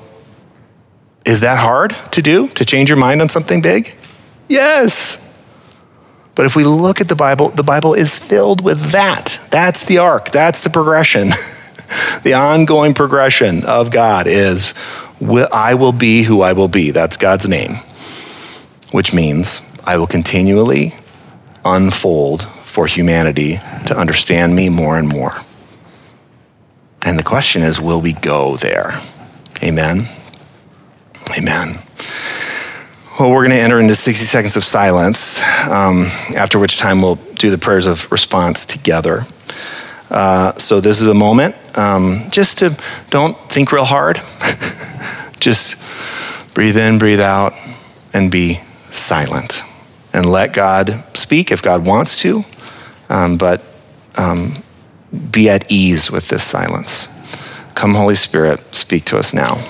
is 1.25 1.41
that 1.41 1.59
hard 1.59 1.95
to 2.13 2.23
do, 2.23 2.49
to 2.49 2.65
change 2.65 2.89
your 2.89 2.99
mind 2.99 3.21
on 3.21 3.29
something 3.29 3.61
big? 3.61 3.95
Yes. 4.51 5.17
But 6.35 6.45
if 6.45 6.57
we 6.57 6.65
look 6.65 7.01
at 7.01 7.09
the 7.09 7.15
Bible, 7.15 7.51
the 7.51 7.63
Bible 7.63 7.95
is 7.95 8.19
filled 8.19 8.63
with 8.63 8.91
that. 8.91 9.39
That's 9.51 9.85
the 9.85 9.99
arc, 9.99 10.31
that's 10.31 10.63
the 10.63 10.71
progression. 10.71 11.29
the 12.25 12.35
ongoing 12.35 12.93
progression 12.93 13.65
of 13.65 13.91
God 13.91 14.27
is 14.27 14.75
I 15.53 15.75
will 15.75 15.93
be 15.93 16.25
who 16.25 16.43
I 16.43 16.53
will 16.53 16.69
be. 16.69 16.91
That's 16.91 17.17
God's 17.17 17.49
name, 17.49 17.75
which 18.91 19.15
means 19.15 19.61
I 19.85 19.99
will 19.99 20.07
continually 20.09 20.95
unfold 21.65 22.43
for 22.43 22.87
humanity 22.87 23.57
to 23.87 23.97
understand 23.97 24.57
me 24.57 24.69
more 24.69 24.99
and 24.99 25.09
more. 25.09 25.35
And 27.03 27.19
the 27.19 27.23
question 27.23 27.63
is 27.63 27.81
will 27.81 28.01
we 28.01 28.15
go 28.15 28.57
there? 28.57 29.01
Amen. 29.63 30.07
Amen. 31.39 31.77
Well, 33.21 33.33
we're 33.33 33.45
going 33.45 33.51
to 33.51 33.63
enter 33.63 33.79
into 33.79 33.95
60 33.95 34.25
seconds 34.25 34.57
of 34.57 34.65
silence, 34.65 35.43
um, 35.69 36.07
after 36.39 36.59
which 36.59 36.79
time 36.79 37.03
we'll 37.03 37.17
do 37.17 37.51
the 37.51 37.59
prayers 37.59 37.87
of 37.87 38.11
response 38.11 38.65
together. 38.65 39.27
Uh, 40.09 40.55
so, 40.57 40.81
this 40.81 41.03
is 41.03 41.07
a 41.07 41.13
moment 41.13 41.55
um, 41.77 42.23
just 42.31 42.57
to 42.61 42.75
don't 43.11 43.37
think 43.51 43.73
real 43.73 43.85
hard. 43.85 44.17
just 45.39 45.77
breathe 46.55 46.79
in, 46.79 46.99
breathe 46.99 47.21
out, 47.21 47.53
and 48.15 48.31
be 48.31 48.63
silent. 48.91 49.65
And 50.15 50.25
let 50.25 50.55
God 50.55 51.05
speak 51.15 51.53
if 51.53 51.61
God 51.61 51.85
wants 51.85 52.17
to, 52.23 52.41
um, 53.11 53.37
but 53.37 53.63
um, 54.17 54.55
be 55.31 55.51
at 55.51 55.71
ease 55.71 56.11
with 56.11 56.31
this 56.31 56.43
silence. 56.43 57.11
Come, 57.75 57.97
Holy 57.97 58.15
Spirit, 58.15 58.75
speak 58.75 59.05
to 59.05 59.19
us 59.19 59.35
now. 59.35 59.63